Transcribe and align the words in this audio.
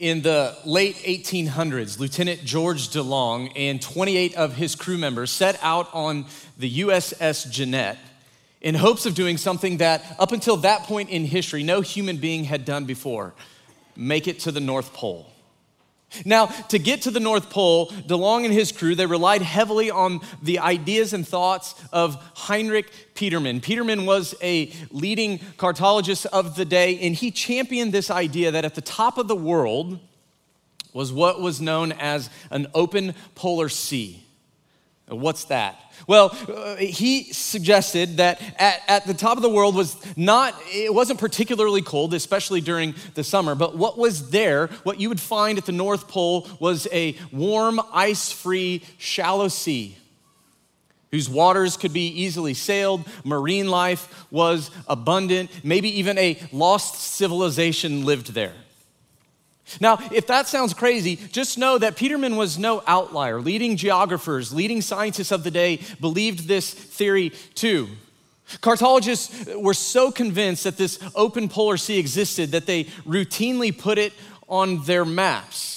In 0.00 0.22
the 0.22 0.56
late 0.64 0.96
1800s, 0.96 1.98
Lieutenant 1.98 2.42
George 2.42 2.88
DeLong 2.88 3.52
and 3.54 3.82
28 3.82 4.34
of 4.34 4.54
his 4.54 4.74
crew 4.74 4.96
members 4.96 5.30
set 5.30 5.58
out 5.60 5.90
on 5.92 6.24
the 6.56 6.80
USS 6.80 7.50
Jeannette 7.50 7.98
in 8.62 8.74
hopes 8.74 9.04
of 9.04 9.14
doing 9.14 9.36
something 9.36 9.76
that, 9.76 10.16
up 10.18 10.32
until 10.32 10.56
that 10.56 10.84
point 10.84 11.10
in 11.10 11.26
history, 11.26 11.62
no 11.62 11.82
human 11.82 12.16
being 12.16 12.44
had 12.44 12.64
done 12.64 12.86
before 12.86 13.34
make 13.94 14.26
it 14.26 14.40
to 14.40 14.50
the 14.50 14.58
North 14.58 14.94
Pole. 14.94 15.30
Now, 16.24 16.46
to 16.46 16.78
get 16.78 17.02
to 17.02 17.10
the 17.10 17.20
North 17.20 17.50
Pole, 17.50 17.88
DeLong 17.88 18.44
and 18.44 18.52
his 18.52 18.72
crew, 18.72 18.94
they 18.94 19.06
relied 19.06 19.42
heavily 19.42 19.90
on 19.90 20.20
the 20.42 20.58
ideas 20.58 21.12
and 21.12 21.26
thoughts 21.26 21.74
of 21.92 22.16
Heinrich 22.34 23.14
Petermann. 23.14 23.60
Petermann 23.60 24.06
was 24.06 24.34
a 24.42 24.72
leading 24.90 25.40
cartologist 25.56 26.26
of 26.26 26.56
the 26.56 26.64
day, 26.64 26.98
and 27.00 27.14
he 27.14 27.30
championed 27.30 27.92
this 27.92 28.10
idea 28.10 28.50
that 28.50 28.64
at 28.64 28.74
the 28.74 28.80
top 28.80 29.18
of 29.18 29.28
the 29.28 29.36
world 29.36 29.98
was 30.92 31.12
what 31.12 31.40
was 31.40 31.60
known 31.60 31.92
as 31.92 32.28
an 32.50 32.66
open 32.74 33.14
polar 33.34 33.68
sea. 33.68 34.24
What's 35.10 35.44
that? 35.44 35.78
Well, 36.06 36.36
uh, 36.48 36.76
he 36.76 37.32
suggested 37.32 38.16
that 38.18 38.40
at, 38.58 38.82
at 38.88 39.06
the 39.06 39.14
top 39.14 39.36
of 39.36 39.42
the 39.42 39.50
world 39.50 39.74
was 39.74 39.96
not, 40.16 40.54
it 40.68 40.92
wasn't 40.92 41.20
particularly 41.20 41.82
cold, 41.82 42.14
especially 42.14 42.60
during 42.60 42.94
the 43.14 43.24
summer, 43.24 43.54
but 43.54 43.76
what 43.76 43.98
was 43.98 44.30
there, 44.30 44.68
what 44.82 44.98
you 45.00 45.08
would 45.08 45.20
find 45.20 45.58
at 45.58 45.66
the 45.66 45.72
North 45.72 46.08
Pole, 46.08 46.48
was 46.58 46.88
a 46.92 47.16
warm, 47.32 47.80
ice 47.92 48.32
free, 48.32 48.82
shallow 48.98 49.48
sea 49.48 49.96
whose 51.10 51.28
waters 51.28 51.76
could 51.76 51.92
be 51.92 52.06
easily 52.06 52.54
sailed, 52.54 53.04
marine 53.24 53.68
life 53.68 54.26
was 54.30 54.70
abundant, 54.86 55.50
maybe 55.64 55.98
even 55.98 56.16
a 56.18 56.38
lost 56.52 56.94
civilization 56.94 58.04
lived 58.04 58.32
there. 58.32 58.54
Now, 59.78 59.98
if 60.10 60.26
that 60.26 60.48
sounds 60.48 60.74
crazy, 60.74 61.16
just 61.16 61.58
know 61.58 61.78
that 61.78 61.96
Petermann 61.96 62.36
was 62.36 62.58
no 62.58 62.82
outlier. 62.86 63.40
Leading 63.40 63.76
geographers, 63.76 64.52
leading 64.52 64.80
scientists 64.80 65.30
of 65.30 65.44
the 65.44 65.50
day 65.50 65.80
believed 66.00 66.48
this 66.48 66.72
theory 66.72 67.30
too. 67.54 67.88
Cartologists 68.58 69.54
were 69.62 69.74
so 69.74 70.10
convinced 70.10 70.64
that 70.64 70.76
this 70.76 70.98
open 71.14 71.48
polar 71.48 71.76
sea 71.76 71.98
existed 71.98 72.50
that 72.50 72.66
they 72.66 72.84
routinely 73.06 73.76
put 73.76 73.96
it 73.96 74.12
on 74.48 74.82
their 74.84 75.04
maps. 75.04 75.70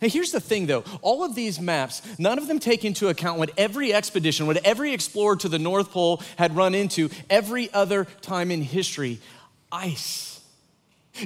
Now, 0.00 0.08
here's 0.08 0.30
the 0.30 0.40
thing 0.40 0.66
though 0.66 0.84
all 1.02 1.24
of 1.24 1.34
these 1.34 1.58
maps, 1.58 2.02
none 2.18 2.38
of 2.38 2.46
them 2.46 2.60
take 2.60 2.84
into 2.84 3.08
account 3.08 3.38
what 3.38 3.50
every 3.56 3.92
expedition, 3.92 4.46
what 4.46 4.58
every 4.58 4.92
explorer 4.92 5.36
to 5.36 5.48
the 5.48 5.58
North 5.58 5.90
Pole 5.90 6.22
had 6.36 6.54
run 6.54 6.74
into 6.74 7.10
every 7.28 7.72
other 7.72 8.04
time 8.22 8.50
in 8.50 8.62
history 8.62 9.18
ice. 9.72 10.27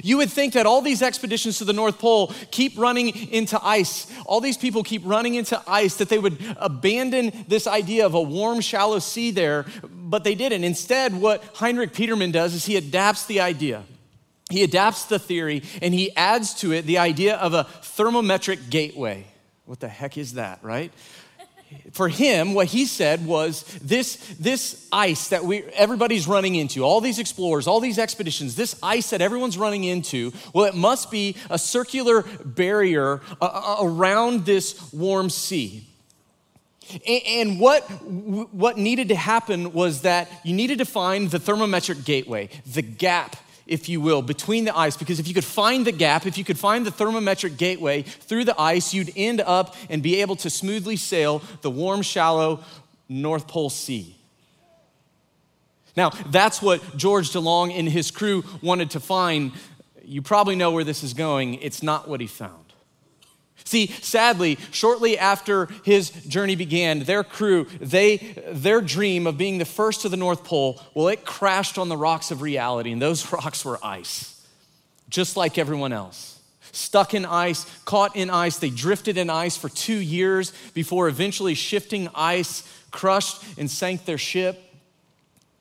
You 0.01 0.17
would 0.17 0.31
think 0.31 0.53
that 0.53 0.65
all 0.65 0.81
these 0.81 1.01
expeditions 1.01 1.57
to 1.59 1.65
the 1.65 1.73
North 1.73 1.99
Pole 1.99 2.33
keep 2.51 2.77
running 2.77 3.09
into 3.31 3.59
ice. 3.63 4.07
All 4.25 4.41
these 4.41 4.57
people 4.57 4.83
keep 4.83 5.01
running 5.05 5.35
into 5.35 5.61
ice, 5.67 5.95
that 5.97 6.09
they 6.09 6.19
would 6.19 6.37
abandon 6.57 7.45
this 7.47 7.67
idea 7.67 8.05
of 8.05 8.13
a 8.13 8.21
warm, 8.21 8.61
shallow 8.61 8.99
sea 8.99 9.31
there, 9.31 9.65
but 9.83 10.23
they 10.23 10.35
didn't. 10.35 10.63
Instead, 10.63 11.13
what 11.13 11.43
Heinrich 11.55 11.93
Petermann 11.93 12.31
does 12.31 12.53
is 12.53 12.65
he 12.65 12.77
adapts 12.77 13.25
the 13.25 13.41
idea. 13.41 13.83
He 14.49 14.63
adapts 14.63 15.05
the 15.05 15.19
theory 15.19 15.63
and 15.81 15.93
he 15.93 16.15
adds 16.15 16.53
to 16.55 16.73
it 16.73 16.85
the 16.85 16.99
idea 16.99 17.35
of 17.37 17.53
a 17.53 17.63
thermometric 17.81 18.69
gateway. 18.69 19.25
What 19.65 19.79
the 19.79 19.87
heck 19.87 20.17
is 20.17 20.33
that, 20.33 20.59
right? 20.61 20.91
For 21.91 22.09
him, 22.09 22.53
what 22.53 22.67
he 22.67 22.85
said 22.85 23.25
was 23.25 23.63
this, 23.81 24.15
this 24.39 24.87
ice 24.91 25.29
that 25.29 25.45
we, 25.45 25.63
everybody's 25.73 26.27
running 26.27 26.55
into, 26.55 26.83
all 26.83 27.01
these 27.01 27.19
explorers, 27.19 27.67
all 27.67 27.79
these 27.79 27.99
expeditions, 27.99 28.55
this 28.55 28.75
ice 28.81 29.11
that 29.11 29.21
everyone's 29.21 29.57
running 29.57 29.83
into, 29.83 30.31
well, 30.53 30.65
it 30.65 30.75
must 30.75 31.11
be 31.11 31.35
a 31.49 31.57
circular 31.57 32.23
barrier 32.43 33.21
uh, 33.41 33.45
uh 33.45 33.77
around 33.81 34.45
this 34.45 34.91
warm 34.91 35.29
sea. 35.29 35.87
And 37.07 37.59
what, 37.59 37.83
what 37.83 38.77
needed 38.77 39.09
to 39.09 39.15
happen 39.15 39.71
was 39.71 40.01
that 40.01 40.29
you 40.43 40.53
needed 40.53 40.79
to 40.79 40.85
find 40.85 41.31
the 41.31 41.39
thermometric 41.39 42.03
gateway, 42.03 42.49
the 42.65 42.81
gap 42.81 43.35
if 43.65 43.87
you 43.87 44.01
will, 44.01 44.21
between 44.21 44.65
the 44.65 44.77
ice, 44.77 44.97
because 44.97 45.19
if 45.19 45.27
you 45.27 45.33
could 45.33 45.43
find 45.43 45.85
the 45.85 45.91
gap, 45.91 46.25
if 46.25 46.37
you 46.37 46.43
could 46.43 46.59
find 46.59 46.85
the 46.85 46.91
thermometric 46.91 47.57
gateway 47.57 48.01
through 48.01 48.45
the 48.45 48.59
ice, 48.59 48.93
you'd 48.93 49.11
end 49.15 49.41
up 49.41 49.75
and 49.89 50.03
be 50.03 50.21
able 50.21 50.35
to 50.37 50.49
smoothly 50.49 50.95
sail 50.95 51.41
the 51.61 51.69
warm, 51.69 52.01
shallow 52.01 52.63
North 53.07 53.47
Pole 53.47 53.69
Sea. 53.69 54.15
Now, 55.95 56.09
that's 56.09 56.61
what 56.61 56.97
George 56.97 57.29
DeLong 57.29 57.77
and 57.77 57.87
his 57.87 58.09
crew 58.11 58.43
wanted 58.61 58.91
to 58.91 58.99
find. 58.99 59.51
You 60.03 60.21
probably 60.21 60.55
know 60.55 60.71
where 60.71 60.83
this 60.83 61.03
is 61.03 61.13
going. 61.13 61.55
It's 61.55 61.83
not 61.83 62.07
what 62.07 62.19
he 62.19 62.27
found. 62.27 62.62
See, 63.65 63.87
sadly, 63.87 64.57
shortly 64.71 65.17
after 65.17 65.67
his 65.83 66.09
journey 66.09 66.55
began, 66.55 67.03
their 67.03 67.23
crew, 67.23 67.65
they, 67.79 68.17
their 68.51 68.81
dream 68.81 69.25
of 69.25 69.37
being 69.37 69.57
the 69.57 69.65
first 69.65 70.01
to 70.01 70.09
the 70.09 70.17
North 70.17 70.43
Pole, 70.43 70.81
well, 70.93 71.07
it 71.07 71.25
crashed 71.25 71.77
on 71.77 71.89
the 71.89 71.97
rocks 71.97 72.31
of 72.31 72.41
reality, 72.41 72.91
and 72.91 73.01
those 73.01 73.31
rocks 73.31 73.63
were 73.63 73.79
ice, 73.83 74.45
just 75.09 75.37
like 75.37 75.57
everyone 75.57 75.93
else. 75.93 76.39
Stuck 76.71 77.13
in 77.13 77.25
ice, 77.25 77.65
caught 77.85 78.15
in 78.15 78.29
ice, 78.29 78.57
they 78.57 78.69
drifted 78.69 79.17
in 79.17 79.29
ice 79.29 79.55
for 79.55 79.69
two 79.69 79.97
years 79.97 80.51
before 80.73 81.07
eventually 81.07 81.53
shifting 81.53 82.09
ice 82.15 82.67
crushed 82.91 83.43
and 83.57 83.69
sank 83.69 84.05
their 84.05 84.17
ship. 84.17 84.61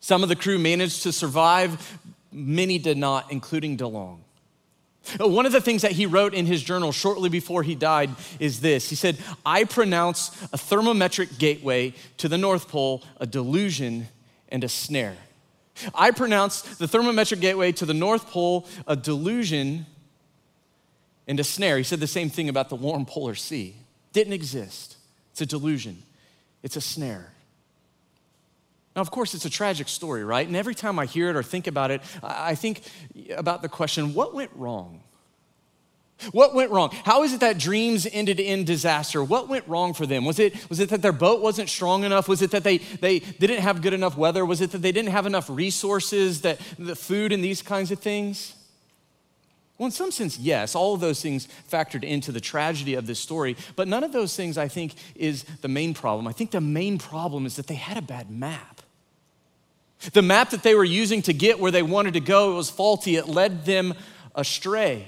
Some 0.01 0.23
of 0.23 0.29
the 0.29 0.37
crew 0.37 0.59
managed 0.59 1.03
to 1.05 1.13
survive, 1.13 1.99
many 2.33 2.79
did 2.79 2.97
not, 2.97 3.31
including 3.31 3.77
DeLong. 3.77 4.19
Uh, 5.21 5.29
one 5.29 5.47
of 5.47 5.53
the 5.53 5.61
things 5.61 5.83
that 5.83 5.93
he 5.93 6.07
wrote 6.07 6.35
in 6.35 6.47
his 6.47 6.63
journal 6.63 6.93
shortly 6.93 7.29
before 7.29 7.63
he 7.63 7.75
died 7.75 8.11
is 8.39 8.61
this 8.61 8.89
He 8.89 8.97
said, 8.97 9.19
I 9.45 9.65
pronounce 9.65 10.31
a 10.53 10.59
thermometric 10.59 11.39
gateway 11.39 11.95
to 12.19 12.29
the 12.29 12.39
North 12.39 12.69
Pole 12.69 13.03
a 13.19 13.27
delusion 13.27 14.09
and 14.49 14.65
a 14.65 14.69
snare. 14.69 15.17
I 15.95 16.11
pronounce 16.11 16.63
the 16.77 16.87
thermometric 16.87 17.41
gateway 17.41 17.73
to 17.73 17.87
the 17.87 17.95
North 17.95 18.29
Pole 18.29 18.67
a 18.87 18.95
delusion 18.95 19.87
and 21.27 21.41
a 21.41 21.45
snare. 21.45 21.79
He 21.79 21.85
said 21.85 22.01
the 22.01 22.07
same 22.07 22.31
thing 22.31 22.49
about 22.49 22.69
the 22.69 22.77
warm 22.77 23.07
polar 23.07 23.35
sea. 23.35 23.77
Didn't 24.13 24.35
exist. 24.35 24.97
It's 25.33 25.41
a 25.41 25.47
delusion, 25.47 26.03
it's 26.63 26.77
a 26.77 26.81
snare. 26.81 27.33
Now, 28.95 29.01
of 29.01 29.11
course, 29.11 29.35
it's 29.35 29.45
a 29.45 29.51
tragic 29.51 29.89
story, 29.89 30.25
right? 30.25 30.47
And 30.47 30.55
every 30.55 30.75
time 30.75 30.99
I 30.99 31.07
hear 31.07 31.31
it 31.31 31.37
or 31.37 31.43
think 31.43 31.67
about 31.67 31.91
it, 31.91 32.03
I 32.23 32.55
think 32.55 32.83
about 33.35 33.63
the 33.63 33.69
question 33.69 34.15
what 34.15 34.35
went 34.35 34.51
wrong? 34.55 35.03
What 36.31 36.55
went 36.55 36.71
wrong? 36.71 36.91
How 37.05 37.25
is 37.25 37.33
it 37.33 37.41
that 37.41 37.59
dreams 37.59 38.07
ended 38.11 38.39
in 38.39 38.65
disaster? 38.65 39.25
What 39.25 39.49
went 39.49 39.67
wrong 39.67 39.93
for 39.93 40.07
them? 40.07 40.25
Was 40.25 40.39
it, 40.39 40.69
was 40.69 40.79
it 40.79 40.91
that 40.91 41.03
their 41.03 41.13
boat 41.13 41.41
wasn't 41.41 41.69
strong 41.69 42.05
enough? 42.05 42.29
Was 42.29 42.43
it 42.43 42.53
that 42.53 42.63
they, 42.63 42.79
they 42.79 43.19
didn't 43.19 43.61
have 43.61 43.83
good 43.83 43.93
enough 43.93 44.17
weather? 44.17 44.47
Was 44.47 44.61
it 44.61 44.71
that 44.71 44.83
they 44.83 44.93
didn't 44.93 45.11
have 45.11 45.27
enough 45.27 45.51
resources, 45.51 46.43
that 46.43 46.61
the 46.79 46.95
food 46.95 47.33
and 47.33 47.43
these 47.43 47.61
kinds 47.61 47.91
of 47.91 47.99
things? 47.99 48.55
Well, 49.79 49.87
in 49.87 49.93
some 49.93 50.13
sense, 50.13 50.39
yes, 50.39 50.77
all 50.77 50.95
of 50.95 51.01
those 51.01 51.21
things 51.21 51.49
factored 51.69 52.05
into 52.05 52.31
the 52.31 52.41
tragedy 52.41 52.95
of 52.95 53.07
this 53.07 53.19
story, 53.19 53.57
but 53.75 53.89
none 53.89 54.05
of 54.05 54.13
those 54.13 54.37
things 54.37 54.57
I 54.57 54.69
think 54.69 54.95
is 55.17 55.43
the 55.61 55.69
main 55.69 55.93
problem. 55.93 56.29
I 56.29 56.33
think 56.33 56.53
the 56.53 56.61
main 56.61 56.99
problem 56.99 57.47
is 57.47 57.57
that 57.57 57.67
they 57.67 57.75
had 57.75 57.97
a 57.97 58.03
bad 58.03 58.31
map. 58.31 58.72
The 60.13 60.23
map 60.23 60.51
that 60.51 60.63
they 60.63 60.75
were 60.75 60.85
using 60.85 61.23
to 61.23 61.33
get 61.33 61.61
where 61.61 61.71
they 61.71 61.83
wanted 61.83 62.15
to 62.15 62.21
go 62.21 62.57
was 62.57 62.69
faulty, 62.69 63.17
it 63.17 63.29
led 63.29 63.65
them 63.65 63.95
astray. 64.35 65.07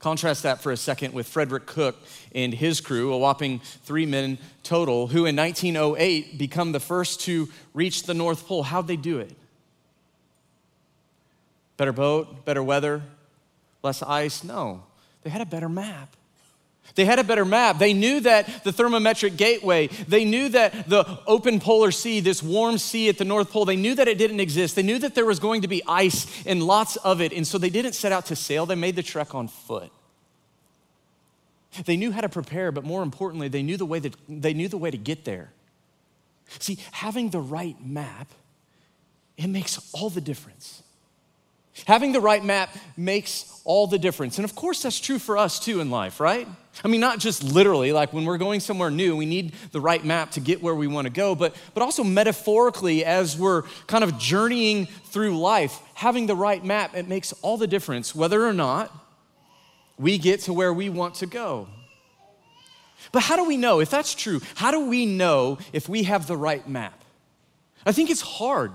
Contrast 0.00 0.42
that 0.42 0.60
for 0.60 0.72
a 0.72 0.76
second 0.76 1.14
with 1.14 1.26
Frederick 1.26 1.66
Cook 1.66 1.96
and 2.34 2.52
his 2.52 2.80
crew, 2.80 3.12
a 3.12 3.16
whopping 3.16 3.60
three 3.60 4.04
men 4.04 4.38
total, 4.62 5.06
who 5.06 5.24
in 5.24 5.36
1908 5.36 6.36
become 6.36 6.72
the 6.72 6.80
first 6.80 7.20
to 7.20 7.48
reach 7.72 8.02
the 8.02 8.12
North 8.12 8.46
Pole. 8.46 8.64
How'd 8.64 8.86
they 8.86 8.96
do 8.96 9.18
it? 9.18 9.34
Better 11.76 11.92
boat, 11.92 12.44
better 12.44 12.62
weather, 12.62 13.02
less 13.82 14.02
ice? 14.02 14.44
No, 14.44 14.82
they 15.22 15.30
had 15.30 15.40
a 15.40 15.46
better 15.46 15.68
map. 15.68 16.16
They 16.94 17.04
had 17.04 17.18
a 17.18 17.24
better 17.24 17.44
map. 17.44 17.78
They 17.78 17.92
knew 17.92 18.20
that 18.20 18.62
the 18.62 18.72
thermometric 18.72 19.36
gateway, 19.36 19.88
they 19.88 20.24
knew 20.24 20.48
that 20.50 20.88
the 20.88 21.18
open 21.26 21.58
polar 21.58 21.90
sea, 21.90 22.20
this 22.20 22.42
warm 22.42 22.78
sea 22.78 23.08
at 23.08 23.18
the 23.18 23.24
North 23.24 23.50
Pole, 23.50 23.64
they 23.64 23.76
knew 23.76 23.94
that 23.96 24.06
it 24.06 24.16
didn't 24.16 24.40
exist. 24.40 24.76
They 24.76 24.82
knew 24.82 24.98
that 25.00 25.14
there 25.14 25.26
was 25.26 25.40
going 25.40 25.62
to 25.62 25.68
be 25.68 25.82
ice 25.88 26.44
and 26.46 26.62
lots 26.62 26.96
of 26.96 27.20
it. 27.20 27.32
And 27.32 27.46
so 27.46 27.58
they 27.58 27.70
didn't 27.70 27.94
set 27.94 28.12
out 28.12 28.26
to 28.26 28.36
sail, 28.36 28.64
they 28.66 28.76
made 28.76 28.96
the 28.96 29.02
trek 29.02 29.34
on 29.34 29.48
foot. 29.48 29.90
They 31.84 31.96
knew 31.96 32.12
how 32.12 32.20
to 32.20 32.28
prepare, 32.28 32.70
but 32.70 32.84
more 32.84 33.02
importantly, 33.02 33.48
they 33.48 33.62
knew 33.62 33.76
the 33.76 33.86
way, 33.86 33.98
that, 33.98 34.14
they 34.28 34.54
knew 34.54 34.68
the 34.68 34.78
way 34.78 34.92
to 34.92 34.96
get 34.96 35.24
there. 35.24 35.50
See, 36.60 36.78
having 36.92 37.30
the 37.30 37.40
right 37.40 37.76
map, 37.84 38.28
it 39.36 39.48
makes 39.48 39.90
all 39.92 40.10
the 40.10 40.20
difference. 40.20 40.84
Having 41.86 42.12
the 42.12 42.20
right 42.20 42.44
map 42.44 42.74
makes 42.96 43.60
all 43.64 43.86
the 43.86 43.98
difference. 43.98 44.38
And 44.38 44.44
of 44.44 44.54
course, 44.54 44.82
that's 44.82 45.00
true 45.00 45.18
for 45.18 45.36
us 45.36 45.58
too 45.58 45.80
in 45.80 45.90
life, 45.90 46.20
right? 46.20 46.46
I 46.84 46.88
mean, 46.88 47.00
not 47.00 47.18
just 47.18 47.42
literally, 47.42 47.92
like 47.92 48.12
when 48.12 48.24
we're 48.24 48.38
going 48.38 48.60
somewhere 48.60 48.90
new, 48.90 49.16
we 49.16 49.26
need 49.26 49.54
the 49.72 49.80
right 49.80 50.04
map 50.04 50.32
to 50.32 50.40
get 50.40 50.62
where 50.62 50.74
we 50.74 50.86
want 50.86 51.06
to 51.06 51.12
go, 51.12 51.34
but, 51.34 51.54
but 51.72 51.82
also 51.82 52.04
metaphorically, 52.04 53.04
as 53.04 53.38
we're 53.38 53.62
kind 53.86 54.04
of 54.04 54.18
journeying 54.18 54.86
through 55.06 55.38
life, 55.38 55.78
having 55.94 56.26
the 56.26 56.36
right 56.36 56.64
map, 56.64 56.94
it 56.96 57.08
makes 57.08 57.32
all 57.42 57.56
the 57.56 57.66
difference 57.66 58.14
whether 58.14 58.44
or 58.44 58.52
not 58.52 58.92
we 59.98 60.18
get 60.18 60.40
to 60.40 60.52
where 60.52 60.72
we 60.72 60.88
want 60.88 61.16
to 61.16 61.26
go. 61.26 61.68
But 63.12 63.22
how 63.22 63.36
do 63.36 63.44
we 63.44 63.56
know? 63.56 63.80
If 63.80 63.90
that's 63.90 64.14
true, 64.14 64.40
how 64.54 64.70
do 64.70 64.86
we 64.86 65.06
know 65.06 65.58
if 65.72 65.88
we 65.88 66.04
have 66.04 66.26
the 66.26 66.36
right 66.36 66.66
map? 66.68 67.04
I 67.86 67.92
think 67.92 68.10
it's 68.10 68.20
hard. 68.20 68.72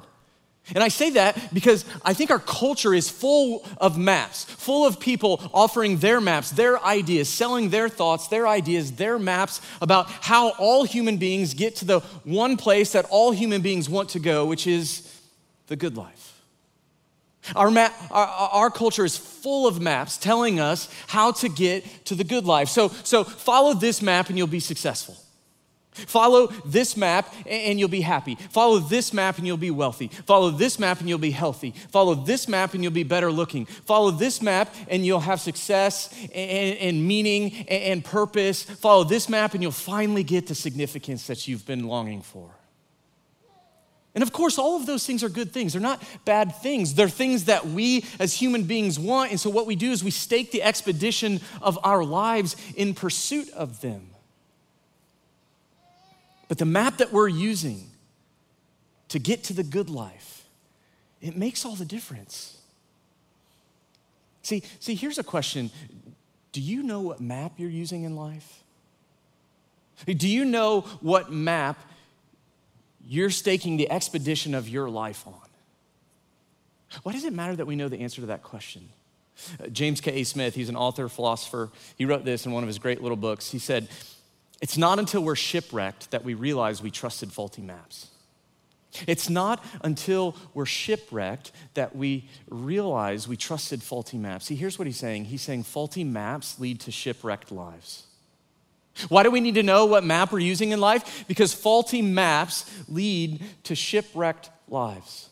And 0.76 0.84
I 0.84 0.88
say 0.90 1.12
that 1.12 1.54
because 1.54 1.86
I 2.04 2.14
think 2.14 2.32
our 2.32 2.40
culture 2.40 2.94
is 2.94 3.10
full 3.10 3.66
of 3.78 3.98
maps, 3.98 4.44
full 4.44 4.86
of 4.86 5.00
people 5.00 5.42
offering 5.54 5.98
their 5.98 6.22
maps, 6.22 6.52
their 6.52 6.84
ideas, 6.84 7.30
selling 7.30 7.70
their 7.70 7.90
thoughts, 7.90 8.28
their 8.28 8.48
ideas, 8.48 8.94
their 8.94 9.18
maps 9.18 9.62
about 9.82 10.10
how 10.10 10.50
all 10.60 10.84
human 10.84 11.18
beings 11.18 11.54
get 11.54 11.76
to 11.78 11.86
the 11.86 12.00
one 12.24 12.58
place 12.58 12.92
that 12.92 13.06
all 13.10 13.32
human 13.32 13.62
beings 13.62 13.90
want 13.90 14.10
to 14.10 14.20
go, 14.20 14.46
which 14.46 14.68
is 14.68 15.22
the 15.68 15.76
good 15.76 15.98
life. 15.98 16.42
Our, 17.56 17.72
map, 17.72 17.94
our, 18.12 18.28
our, 18.28 18.70
culture 18.70 19.06
is 19.06 19.18
full 19.18 19.66
of 19.66 19.82
maps 19.82 20.18
telling 20.18 20.60
us 20.60 20.90
how 21.08 21.32
to 21.34 21.50
get 21.50 22.06
to 22.06 22.16
the 22.16 22.24
good 22.24 22.46
life. 22.46 22.70
So, 22.70 22.90
so 22.90 23.24
follow 23.24 23.74
this 23.74 24.02
map 24.02 24.30
and 24.30 24.38
you'll 24.38 24.48
be 24.48 24.60
successful. 24.60 25.18
Follow 26.08 26.48
this 26.66 26.96
map 26.98 27.34
and 27.46 27.80
you'll 27.80 27.90
be 27.90 28.02
happy. 28.02 28.36
Follow 28.36 28.80
this 28.80 29.14
map 29.14 29.38
and 29.38 29.48
you'll 29.48 29.58
be 29.58 29.72
wealthy. 29.72 30.08
Follow 30.08 30.50
this 30.50 30.80
map 30.80 31.00
and 31.00 31.10
you'll 31.10 31.18
be 31.18 31.32
healthy. 31.32 31.72
Follow 31.90 32.16
this 32.16 32.48
map 32.48 32.74
and 32.74 32.84
you'll 32.84 32.92
be 32.92 33.04
better 33.04 33.32
looking. 33.32 33.66
Follow 33.66 34.12
this 34.12 34.42
map 34.42 34.74
and 34.88 35.06
you'll 35.06 35.20
have 35.20 35.40
success 35.40 36.14
and, 36.34 36.78
and 36.78 37.08
meaning 37.08 37.68
and 37.68 38.04
purpose. 38.04 38.64
Follow 38.64 39.04
this 39.04 39.30
map 39.30 39.54
and 39.54 39.64
you'll 39.64 39.72
finally 39.72 40.24
get 40.24 40.48
the 40.48 40.56
significance 40.56 41.28
that 41.28 41.48
you've 41.48 41.66
been 41.66 41.88
longing 41.88 42.22
for. 42.22 42.60
And 44.16 44.24
of 44.24 44.34
course, 44.34 44.58
all 44.58 44.76
of 44.76 44.86
those 44.86 45.06
things 45.06 45.24
are 45.24 45.30
good 45.30 45.52
things. 45.52 45.74
They're 45.74 45.82
not 45.82 46.04
bad 46.26 46.56
things. 46.56 46.96
They're 46.96 47.10
things 47.10 47.46
that 47.46 47.68
we 47.68 48.04
as 48.20 48.34
human 48.34 48.64
beings 48.64 49.00
want. 49.00 49.32
And 49.32 49.40
so, 49.40 49.50
what 49.50 49.68
we 49.68 49.76
do 49.76 49.92
is 49.92 50.04
we 50.04 50.12
stake 50.12 50.52
the 50.52 50.64
expedition 50.64 51.40
of 51.62 51.78
our 51.84 52.04
lives 52.04 52.56
in 52.76 52.96
pursuit 52.96 53.50
of 53.52 53.82
them. 53.82 54.09
But 56.50 56.58
the 56.58 56.66
map 56.66 56.98
that 56.98 57.14
we're 57.14 57.30
using 57.30 57.90
to 59.08 59.20
get 59.20 59.46
to 59.46 59.54
the 59.54 59.64
good 59.64 59.90
life, 59.90 60.44
it 61.22 61.38
makes 61.38 61.64
all 61.64 61.76
the 61.76 61.86
difference. 61.86 62.58
See, 64.42 64.64
see, 64.80 64.96
here's 64.96 65.20
a 65.20 65.24
question. 65.24 65.70
Do 66.52 66.60
you 66.60 66.84
know 66.84 67.00
what 67.00 67.22
map 67.22 67.54
you're 67.58 67.70
using 67.70 68.04
in 68.04 68.16
life? 68.16 68.64
Do 70.06 70.28
you 70.28 70.44
know 70.44 70.82
what 71.02 71.32
map 71.32 71.80
you're 73.06 73.30
staking 73.30 73.78
the 73.78 73.92
expedition 73.92 74.56
of 74.56 74.68
your 74.68 74.90
life 74.90 75.26
on? 75.28 75.34
Why 77.04 77.12
does 77.12 77.26
it 77.26 77.34
matter 77.34 77.56
that 77.56 77.68
we 77.68 77.76
know 77.76 77.90
the 77.90 78.00
answer 78.00 78.22
to 78.22 78.28
that 78.28 78.42
question? 78.42 78.90
Uh, 79.62 79.68
James 79.68 80.02
K.A. 80.02 80.24
Smith, 80.24 80.56
he's 80.56 80.70
an 80.70 80.76
author, 80.76 81.08
philosopher. 81.08 81.70
He 81.96 82.06
wrote 82.06 82.26
this 82.26 82.46
in 82.46 82.52
one 82.52 82.64
of 82.64 82.68
his 82.68 82.80
great 82.80 83.02
little 83.02 83.18
books. 83.18 83.52
He 83.52 83.60
said, 83.60 83.88
it's 84.62 84.78
not 84.78 85.00
until 85.00 85.24
we're 85.24 85.36
shipwrecked 85.36 86.12
that 86.12 86.24
we 86.24 86.34
realize 86.34 86.82
we 86.82 86.92
trusted 86.92 87.32
faulty 87.32 87.62
maps. 87.62 88.08
It's 89.08 89.30
not 89.30 89.64
until 89.84 90.36
we're 90.54 90.66
shipwrecked 90.66 91.52
that 91.76 91.96
we 91.96 92.28
realize 92.50 93.28
we 93.28 93.38
trusted 93.38 93.84
faulty 93.84 94.18
maps. 94.18 94.46
See, 94.46 94.56
here's 94.56 94.80
what 94.80 94.88
he's 94.88 94.98
saying 94.98 95.26
he's 95.26 95.42
saying 95.42 95.64
faulty 95.64 96.04
maps 96.04 96.60
lead 96.60 96.80
to 96.82 96.92
shipwrecked 96.92 97.52
lives. 97.52 98.08
Why 99.08 99.24
do 99.24 99.32
we 99.32 99.40
need 99.40 99.56
to 99.56 99.64
know 99.64 99.86
what 99.86 100.04
map 100.04 100.32
we're 100.32 100.40
using 100.40 100.72
in 100.72 100.82
life? 100.82 101.24
Because 101.28 101.54
faulty 101.54 102.02
maps 102.02 102.70
lead 102.90 103.42
to 103.64 103.76
shipwrecked 103.76 104.50
lives. 104.68 105.29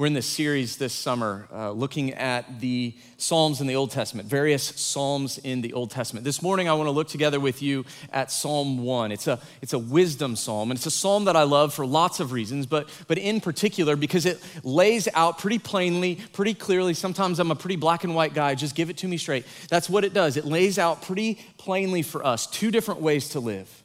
We're 0.00 0.06
in 0.06 0.14
this 0.14 0.24
series 0.24 0.78
this 0.78 0.94
summer 0.94 1.46
uh, 1.52 1.72
looking 1.72 2.14
at 2.14 2.60
the 2.60 2.94
Psalms 3.18 3.60
in 3.60 3.66
the 3.66 3.76
Old 3.76 3.90
Testament, 3.90 4.26
various 4.26 4.62
Psalms 4.62 5.36
in 5.36 5.60
the 5.60 5.74
Old 5.74 5.90
Testament. 5.90 6.24
This 6.24 6.40
morning, 6.40 6.70
I 6.70 6.72
want 6.72 6.86
to 6.86 6.90
look 6.90 7.08
together 7.08 7.38
with 7.38 7.60
you 7.60 7.84
at 8.10 8.30
Psalm 8.30 8.82
1. 8.82 9.12
It's 9.12 9.26
a, 9.26 9.38
it's 9.60 9.74
a 9.74 9.78
wisdom 9.78 10.36
psalm, 10.36 10.70
and 10.70 10.78
it's 10.78 10.86
a 10.86 10.90
psalm 10.90 11.26
that 11.26 11.36
I 11.36 11.42
love 11.42 11.74
for 11.74 11.84
lots 11.84 12.18
of 12.18 12.32
reasons, 12.32 12.64
but, 12.64 12.88
but 13.08 13.18
in 13.18 13.42
particular 13.42 13.94
because 13.94 14.24
it 14.24 14.40
lays 14.64 15.06
out 15.12 15.36
pretty 15.36 15.58
plainly, 15.58 16.18
pretty 16.32 16.54
clearly. 16.54 16.94
Sometimes 16.94 17.38
I'm 17.38 17.50
a 17.50 17.54
pretty 17.54 17.76
black 17.76 18.02
and 18.02 18.14
white 18.14 18.32
guy, 18.32 18.54
just 18.54 18.74
give 18.74 18.88
it 18.88 18.96
to 18.96 19.06
me 19.06 19.18
straight. 19.18 19.44
That's 19.68 19.90
what 19.90 20.06
it 20.06 20.14
does. 20.14 20.38
It 20.38 20.46
lays 20.46 20.78
out 20.78 21.02
pretty 21.02 21.38
plainly 21.58 22.00
for 22.00 22.24
us 22.24 22.46
two 22.46 22.70
different 22.70 23.02
ways 23.02 23.28
to 23.28 23.40
live. 23.40 23.82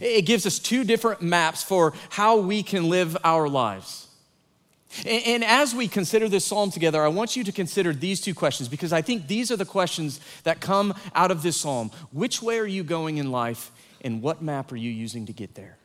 It 0.00 0.22
gives 0.22 0.46
us 0.46 0.58
two 0.58 0.82
different 0.82 1.20
maps 1.20 1.62
for 1.62 1.92
how 2.08 2.38
we 2.38 2.62
can 2.62 2.88
live 2.88 3.18
our 3.22 3.50
lives. 3.50 4.05
And, 5.04 5.44
as 5.44 5.74
we 5.74 5.88
consider 5.88 6.28
this 6.28 6.44
psalm 6.44 6.70
together, 6.70 7.02
I 7.02 7.08
want 7.08 7.36
you 7.36 7.44
to 7.44 7.52
consider 7.52 7.92
these 7.92 8.20
two 8.20 8.34
questions 8.34 8.68
because 8.68 8.92
I 8.92 9.02
think 9.02 9.26
these 9.26 9.50
are 9.50 9.56
the 9.56 9.64
questions 9.64 10.20
that 10.44 10.60
come 10.60 10.94
out 11.14 11.30
of 11.30 11.42
this 11.42 11.56
psalm. 11.56 11.90
Which 12.12 12.40
way 12.40 12.58
are 12.58 12.66
you 12.66 12.84
going 12.84 13.18
in 13.18 13.30
life, 13.30 13.70
and 14.00 14.22
what 14.22 14.42
map 14.42 14.72
are 14.72 14.76
you 14.76 14.90
using 14.90 15.26
to 15.26 15.32
get 15.32 15.54
there? 15.54 15.76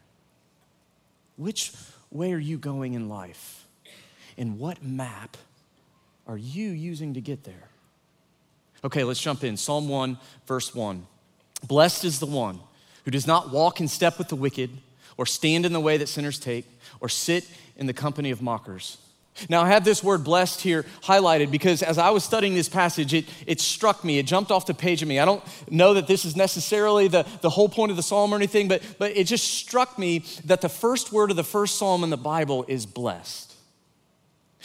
Which 1.36 1.74
way 2.12 2.32
are 2.34 2.40
you 2.40 2.58
going 2.58 2.94
in 2.94 3.10
life, 3.10 3.66
and 4.38 4.60
what 4.60 4.84
map 4.84 5.36
are 6.28 6.38
you 6.38 6.70
using 6.70 7.16
to 7.16 7.22
get 7.22 7.44
there? 7.44 7.70
Okay, 8.84 9.04
let's 9.04 9.20
jump 9.22 9.44
in. 9.44 9.58
Psalm 9.58 9.90
1, 9.90 10.18
verse 10.48 10.74
1. 10.74 11.06
Blessed 11.68 12.06
is 12.06 12.20
the 12.20 12.26
one 12.26 12.60
who 13.06 13.12
does 13.12 13.28
not 13.28 13.52
walk 13.52 13.80
in 13.80 13.88
step 13.88 14.18
with 14.18 14.30
the 14.30 14.36
wicked, 14.36 14.70
or 15.22 15.26
stand 15.28 15.68
in 15.68 15.72
the 15.72 15.80
way 15.80 15.98
that 15.98 16.08
sinners 16.08 16.40
take, 16.40 16.66
or 17.00 17.08
sit 17.08 17.48
in 17.78 17.86
the 17.86 17.94
company 17.94 18.32
of 18.32 18.42
mockers. 18.42 18.98
Now, 19.50 19.62
I 19.62 19.70
have 19.70 19.86
this 19.86 20.04
word 20.04 20.24
blessed 20.24 20.62
here 20.62 20.84
highlighted 21.04 21.52
because 21.52 21.84
as 21.84 22.00
I 22.00 22.10
was 22.10 22.24
studying 22.24 22.56
this 22.56 22.68
passage, 22.68 23.14
it, 23.14 23.26
it 23.46 23.62
struck 23.62 24.04
me. 24.04 24.18
It 24.18 24.26
jumped 24.26 24.50
off 24.50 24.66
the 24.66 24.74
page 24.74 25.04
of 25.04 25.08
me. 25.08 25.20
I 25.20 25.26
don't 25.26 25.44
know 25.70 25.94
that 25.94 26.08
this 26.08 26.26
is 26.26 26.36
necessarily 26.36 27.08
the, 27.08 27.28
the 27.42 27.52
whole 27.52 27.70
point 27.70 27.92
of 27.92 27.98
the 27.98 28.04
psalm 28.04 28.34
or 28.34 28.36
anything, 28.36 28.68
but, 28.68 28.82
but 28.98 29.16
it 29.16 29.26
just 29.26 29.48
struck 29.48 30.00
me 30.00 30.26
that 30.46 30.62
the 30.62 30.70
first 30.70 31.12
word 31.12 31.30
of 31.30 31.38
the 31.38 31.44
first 31.44 31.78
psalm 31.78 32.04
in 32.04 32.10
the 32.10 32.18
Bible 32.18 32.66
is 32.68 32.88
blessed. 32.88 33.54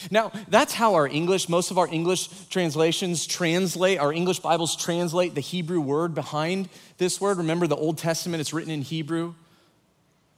Now, 0.09 0.31
that's 0.47 0.73
how 0.73 0.95
our 0.95 1.07
English, 1.07 1.49
most 1.49 1.69
of 1.69 1.77
our 1.77 1.87
English 1.87 2.27
translations 2.49 3.27
translate, 3.27 3.99
our 3.99 4.11
English 4.11 4.39
Bibles 4.39 4.75
translate 4.75 5.35
the 5.35 5.41
Hebrew 5.41 5.81
word 5.81 6.15
behind 6.15 6.67
this 6.97 7.21
word. 7.21 7.37
Remember, 7.37 7.67
the 7.67 7.75
Old 7.75 7.99
Testament, 7.99 8.41
it's 8.41 8.53
written 8.53 8.71
in 8.71 8.81
Hebrew. 8.81 9.35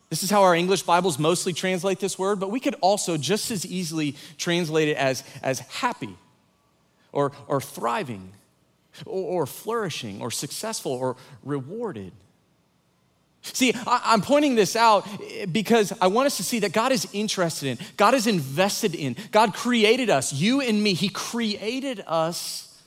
This 0.10 0.24
is 0.24 0.32
how 0.32 0.42
our 0.42 0.56
English 0.56 0.84
Bibles 0.84 1.20
mostly 1.20 1.54
translate 1.54 2.00
this 2.00 2.18
word, 2.18 2.40
but 2.40 2.50
we 2.50 2.60
could 2.60 2.76
also 2.82 3.16
just 3.16 3.52
as 3.52 3.66
easily 3.66 4.16
translate 4.38 4.90
it 4.90 4.98
as, 4.98 5.24
as 5.44 5.60
happy 5.60 6.16
or, 7.12 7.32
or 7.48 7.62
thriving 7.62 8.32
or, 9.06 9.44
or 9.44 9.46
flourishing 9.46 10.22
or 10.22 10.32
successful 10.32 10.92
or 10.92 11.16
rewarded. 11.44 12.12
See, 13.42 13.74
I, 13.86 14.14
am 14.14 14.22
pointing 14.22 14.56
this 14.56 14.76
out 14.76 15.08
because 15.52 15.94
I 16.02 16.08
want 16.08 16.26
us 16.26 16.38
to 16.38 16.44
see 16.44 16.60
that 16.60 16.74
God 16.74 16.92
is 16.92 17.08
interested 17.14 17.68
in, 17.68 17.86
God 17.96 18.14
is 18.14 18.28
invested 18.28 18.96
in, 18.96 19.16
God 19.32 19.54
created 19.54 20.10
us, 20.10 20.34
you 20.34 20.60
and 20.60 20.82
me. 20.82 20.94
He 20.94 21.10
created 21.10 22.04
us 22.06 22.82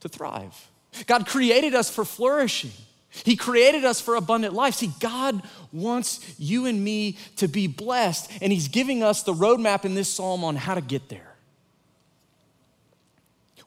to 0.00 0.08
thrive. 0.08 0.68
God 1.06 1.26
created 1.26 1.74
us 1.74 1.90
for 1.90 2.04
flourishing. 2.04 2.72
He 3.10 3.36
created 3.36 3.84
us 3.84 4.00
for 4.00 4.14
abundant 4.14 4.54
life. 4.54 4.74
See, 4.76 4.92
God 5.00 5.42
wants 5.72 6.34
you 6.38 6.66
and 6.66 6.82
me 6.82 7.18
to 7.36 7.48
be 7.48 7.66
blessed, 7.66 8.30
and 8.40 8.52
He's 8.52 8.68
giving 8.68 9.02
us 9.02 9.22
the 9.22 9.34
roadmap 9.34 9.84
in 9.84 9.94
this 9.94 10.08
psalm 10.08 10.44
on 10.44 10.56
how 10.56 10.74
to 10.74 10.80
get 10.80 11.08
there. 11.08 11.30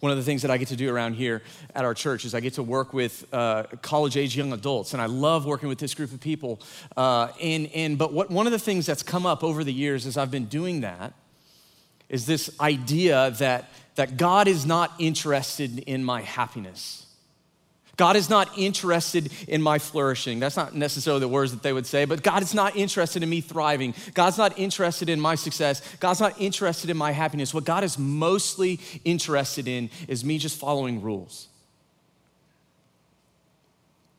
One 0.04 0.12
of 0.12 0.18
the 0.18 0.24
things 0.26 0.42
that 0.42 0.52
I 0.52 0.58
get 0.58 0.68
to 0.68 0.76
do 0.76 0.94
around 0.94 1.14
here 1.14 1.42
at 1.74 1.86
our 1.86 1.94
church 1.94 2.26
is 2.26 2.36
I 2.36 2.42
get 2.42 2.56
to 2.56 2.64
work 2.64 2.94
with 2.94 3.26
uh, 3.32 3.64
college 3.82 4.18
age 4.18 4.36
young 4.36 4.52
adults, 4.52 4.92
and 4.92 5.02
I 5.02 5.06
love 5.06 5.46
working 5.46 5.70
with 5.70 5.80
this 5.80 5.94
group 5.94 6.12
of 6.12 6.20
people. 6.20 6.60
Uh, 6.98 7.30
and, 7.42 7.68
and, 7.74 7.98
but 7.98 8.12
what, 8.12 8.30
one 8.30 8.46
of 8.46 8.52
the 8.52 8.60
things 8.60 8.86
that's 8.86 9.02
come 9.02 9.26
up 9.26 9.46
over 9.46 9.64
the 9.64 9.72
years 9.72 10.06
as 10.06 10.18
I've 10.18 10.30
been 10.30 10.48
doing 10.48 10.82
that 10.82 11.14
is 12.10 12.26
this 12.26 12.54
idea 12.60 13.32
that, 13.40 13.70
that 13.96 14.18
God 14.18 14.50
is 14.50 14.66
not 14.66 14.92
interested 15.00 15.80
in 15.80 16.04
my 16.04 16.22
happiness. 16.22 17.06
God 17.96 18.16
is 18.16 18.30
not 18.30 18.58
interested 18.58 19.32
in 19.48 19.62
my 19.62 19.78
flourishing. 19.78 20.40
That's 20.40 20.58
not 20.58 20.74
necessarily 20.74 21.20
the 21.20 21.28
words 21.28 21.52
that 21.52 21.62
they 21.62 21.74
would 21.74 21.86
say, 21.86 22.06
but 22.06 22.24
God 22.24 22.42
is 22.42 22.54
not 22.54 22.76
interested 22.76 23.22
in 23.22 23.30
me 23.30 23.40
thriving. 23.40 23.94
God's 24.16 24.38
not 24.38 24.58
interested 24.58 25.10
in 25.10 25.20
my 25.20 25.36
success. 25.36 25.82
God's 26.00 26.20
not 26.20 26.40
interested 26.42 26.90
in 26.90 26.98
my 26.98 27.12
happiness. 27.12 27.54
What 27.54 27.66
God 27.66 27.84
is 27.84 28.00
mostly 28.00 28.80
interested 29.06 29.68
in 29.68 29.92
is 30.08 30.26
me 30.26 30.40
just 30.40 30.60
following 30.60 31.02
rules. 31.04 31.50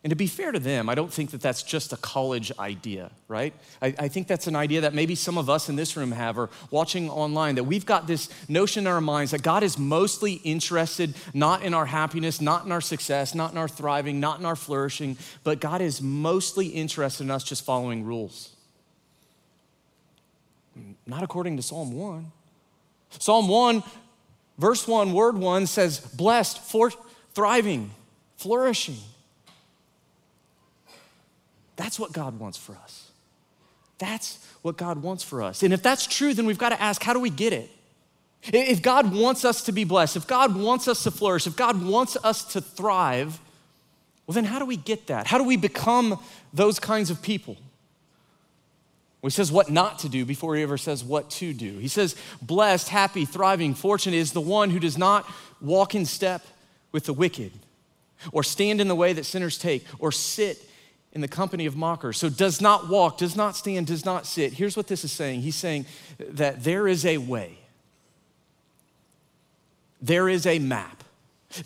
And 0.04 0.10
to 0.10 0.16
be 0.16 0.26
fair 0.26 0.52
to 0.52 0.58
them, 0.58 0.90
I 0.90 0.94
don't 0.94 1.10
think 1.10 1.30
that 1.30 1.40
that's 1.40 1.62
just 1.62 1.94
a 1.94 1.96
college 1.96 2.52
idea, 2.58 3.10
right? 3.26 3.54
I, 3.80 3.94
I, 3.98 4.08
think 4.08 4.26
that's 4.26 4.46
an 4.46 4.54
idea 4.54 4.82
that 4.82 4.92
maybe 4.92 5.14
some 5.14 5.38
of 5.38 5.48
us 5.48 5.70
in 5.70 5.76
this 5.76 5.96
room 5.96 6.12
have 6.12 6.36
or 6.38 6.50
watching 6.70 7.08
online, 7.08 7.54
that 7.54 7.64
we've 7.64 7.86
got 7.86 8.06
this 8.06 8.28
notion 8.46 8.82
in 8.82 8.86
our 8.86 9.00
minds 9.00 9.30
that 9.30 9.42
God 9.42 9.62
is 9.62 9.78
mostly 9.78 10.34
interested 10.44 11.14
not 11.32 11.62
in 11.62 11.72
our 11.72 11.86
happiness, 11.86 12.42
not 12.42 12.66
in 12.66 12.72
our 12.72 12.82
success, 12.82 13.34
not 13.34 13.52
in 13.52 13.56
our 13.56 13.66
thriving, 13.66 14.20
not 14.20 14.38
in 14.38 14.44
our 14.44 14.56
flourishing, 14.56 15.16
but 15.42 15.58
God 15.58 15.80
is 15.80 16.02
mostly 16.02 16.66
interested 16.66 17.24
in 17.24 17.30
us 17.30 17.42
just 17.42 17.64
following 17.64 18.04
rules. 18.04 18.54
Not 21.06 21.22
according 21.22 21.56
to 21.56 21.62
Psalm 21.62 21.92
1. 21.92 22.30
Psalm 23.20 23.48
1, 23.48 23.82
verse 24.58 24.86
1, 24.86 25.14
word 25.14 25.38
1 25.38 25.66
says, 25.66 25.98
blessed, 25.98 26.58
for, 26.58 26.90
thriving, 27.32 27.90
flourishing. 28.36 28.98
That's 31.84 32.00
what 32.00 32.12
God 32.14 32.38
wants 32.38 32.56
for 32.56 32.74
us. 32.82 33.10
That's 33.98 34.42
what 34.62 34.78
God 34.78 35.02
wants 35.02 35.22
for 35.22 35.42
us. 35.42 35.62
And 35.62 35.74
if 35.74 35.82
that's 35.82 36.06
true, 36.06 36.32
then 36.32 36.46
we've 36.46 36.56
got 36.56 36.70
to 36.70 36.80
ask 36.80 37.02
how 37.02 37.12
do 37.12 37.20
we 37.20 37.28
get 37.28 37.52
it? 37.52 37.70
If 38.42 38.80
God 38.80 39.14
wants 39.14 39.44
us 39.44 39.64
to 39.64 39.72
be 39.72 39.84
blessed, 39.84 40.16
if 40.16 40.26
God 40.26 40.56
wants 40.56 40.88
us 40.88 41.02
to 41.02 41.10
flourish, 41.10 41.46
if 41.46 41.56
God 41.56 41.84
wants 41.84 42.16
us 42.24 42.42
to 42.54 42.62
thrive, 42.62 43.38
well, 44.26 44.32
then 44.32 44.44
how 44.44 44.58
do 44.58 44.64
we 44.64 44.78
get 44.78 45.08
that? 45.08 45.26
How 45.26 45.36
do 45.36 45.44
we 45.44 45.58
become 45.58 46.18
those 46.54 46.80
kinds 46.80 47.10
of 47.10 47.20
people? 47.20 47.58
Well, 49.20 49.28
he 49.28 49.34
says 49.34 49.52
what 49.52 49.70
not 49.70 49.98
to 49.98 50.08
do 50.08 50.24
before 50.24 50.56
he 50.56 50.62
ever 50.62 50.78
says 50.78 51.04
what 51.04 51.28
to 51.32 51.52
do. 51.52 51.76
He 51.76 51.88
says, 51.88 52.16
blessed, 52.40 52.88
happy, 52.88 53.26
thriving, 53.26 53.74
fortunate 53.74 54.16
is 54.16 54.32
the 54.32 54.40
one 54.40 54.70
who 54.70 54.80
does 54.80 54.96
not 54.96 55.30
walk 55.60 55.94
in 55.94 56.06
step 56.06 56.46
with 56.92 57.04
the 57.04 57.12
wicked, 57.12 57.52
or 58.32 58.42
stand 58.42 58.80
in 58.80 58.88
the 58.88 58.94
way 58.94 59.12
that 59.12 59.24
sinners 59.24 59.58
take, 59.58 59.84
or 59.98 60.10
sit 60.10 60.66
in 61.14 61.20
the 61.20 61.28
company 61.28 61.66
of 61.66 61.76
mockers. 61.76 62.18
So 62.18 62.28
does 62.28 62.60
not 62.60 62.88
walk, 62.88 63.18
does 63.18 63.36
not 63.36 63.56
stand, 63.56 63.86
does 63.86 64.04
not 64.04 64.26
sit. 64.26 64.52
Here's 64.52 64.76
what 64.76 64.88
this 64.88 65.04
is 65.04 65.12
saying 65.12 65.42
He's 65.42 65.56
saying 65.56 65.86
that 66.18 66.64
there 66.64 66.88
is 66.88 67.06
a 67.06 67.18
way, 67.18 67.58
there 70.02 70.28
is 70.28 70.46
a 70.46 70.58
map. 70.58 71.00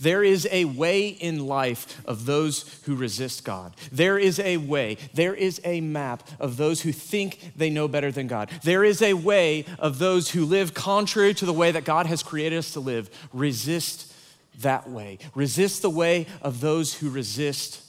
There 0.01 0.23
is 0.23 0.47
a 0.51 0.67
way 0.67 1.09
in 1.09 1.47
life 1.47 2.05
of 2.05 2.27
those 2.27 2.79
who 2.85 2.95
resist 2.95 3.43
God. 3.43 3.75
There 3.91 4.19
is 4.19 4.39
a 4.39 4.59
way, 4.59 4.99
there 5.15 5.35
is 5.35 5.63
a 5.65 5.81
map 5.81 6.29
of 6.39 6.59
those 6.59 6.83
who 6.83 6.93
think 6.93 7.53
they 7.57 7.71
know 7.71 7.89
better 7.89 8.13
than 8.13 8.27
God. 8.27 8.51
There 8.65 8.85
is 8.85 9.01
a 9.01 9.15
way 9.15 9.65
of 9.79 9.99
those 9.99 10.31
who 10.31 10.45
live 10.45 10.75
contrary 10.75 11.33
to 11.35 11.47
the 11.47 11.55
way 11.55 11.71
that 11.71 11.87
God 11.87 12.05
has 12.05 12.23
created 12.23 12.59
us 12.59 12.73
to 12.73 12.81
live. 12.81 13.09
Resist 13.33 14.13
that 14.61 14.91
way. 14.91 15.19
Resist 15.35 15.81
the 15.81 15.89
way 15.89 16.27
of 16.43 16.61
those 16.61 16.93
who 16.93 17.09
resist 17.09 17.83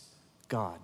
God. 0.47 0.79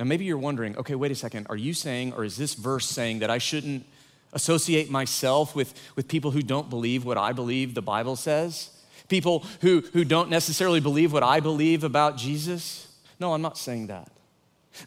Now, 0.00 0.06
maybe 0.06 0.24
you're 0.24 0.38
wondering 0.38 0.76
okay, 0.78 0.94
wait 0.94 1.12
a 1.12 1.14
second. 1.14 1.46
Are 1.50 1.56
you 1.56 1.74
saying, 1.74 2.14
or 2.14 2.24
is 2.24 2.38
this 2.38 2.54
verse 2.54 2.86
saying 2.86 3.18
that 3.18 3.28
I 3.28 3.36
shouldn't 3.36 3.84
associate 4.32 4.90
myself 4.90 5.54
with, 5.54 5.74
with 5.94 6.08
people 6.08 6.30
who 6.30 6.42
don't 6.42 6.70
believe 6.70 7.04
what 7.04 7.18
I 7.18 7.32
believe 7.32 7.74
the 7.74 7.82
Bible 7.82 8.16
says? 8.16 8.70
People 9.08 9.44
who, 9.60 9.82
who 9.92 10.04
don't 10.04 10.30
necessarily 10.30 10.80
believe 10.80 11.12
what 11.12 11.22
I 11.22 11.40
believe 11.40 11.84
about 11.84 12.16
Jesus? 12.16 12.88
No, 13.20 13.34
I'm 13.34 13.42
not 13.42 13.58
saying 13.58 13.88
that. 13.88 14.10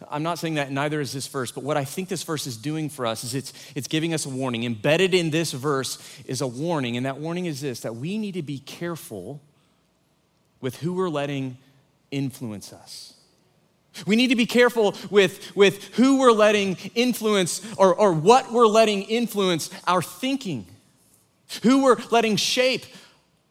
I'm 0.10 0.24
not 0.24 0.39
saying 0.39 0.55
that, 0.55 0.72
neither 0.72 1.00
is 1.00 1.13
this 1.13 1.27
verse, 1.27 1.51
but 1.51 1.63
what 1.63 1.77
I 1.77 1.84
think 1.84 2.10
this 2.10 2.24
verse 2.24 2.48
is 2.48 2.58
doing 2.58 2.89
for 2.89 3.05
us 3.05 3.24
is 3.24 3.36
it's, 3.36 3.53
it's 3.75 3.88
giving 3.88 4.15
us 4.15 4.25
a 4.25 4.29
warning. 4.29 4.63
Embedded 4.63 5.13
in 5.13 5.29
this 5.29 5.51
verse 5.51 6.00
is 6.25 6.41
a 6.41 6.48
warning, 6.48 6.98
and 6.98 7.05
that 7.05 7.17
warning 7.17 7.46
is 7.46 7.62
this 7.62 7.82
that 7.82 7.98
we 7.98 8.17
need 8.17 8.34
to 8.34 8.41
be 8.41 8.58
careful 8.58 9.41
with 10.60 10.77
who 10.77 10.93
we're 10.93 11.10
letting 11.10 11.58
influence 12.10 12.74
us. 12.74 13.12
We 14.08 14.16
need 14.16 14.30
to 14.30 14.36
be 14.36 14.46
careful 14.46 14.96
with, 15.10 15.56
with 15.56 15.96
who 15.96 16.20
we're 16.20 16.32
letting 16.32 16.78
influence 16.96 17.62
or, 17.78 17.94
or 17.94 18.14
what 18.14 18.52
we're 18.52 18.68
letting 18.68 19.04
influence 19.04 19.70
our 19.88 20.02
thinking, 20.02 20.66
who 21.62 21.84
we're 21.84 21.98
letting 22.10 22.36
shape 22.36 22.86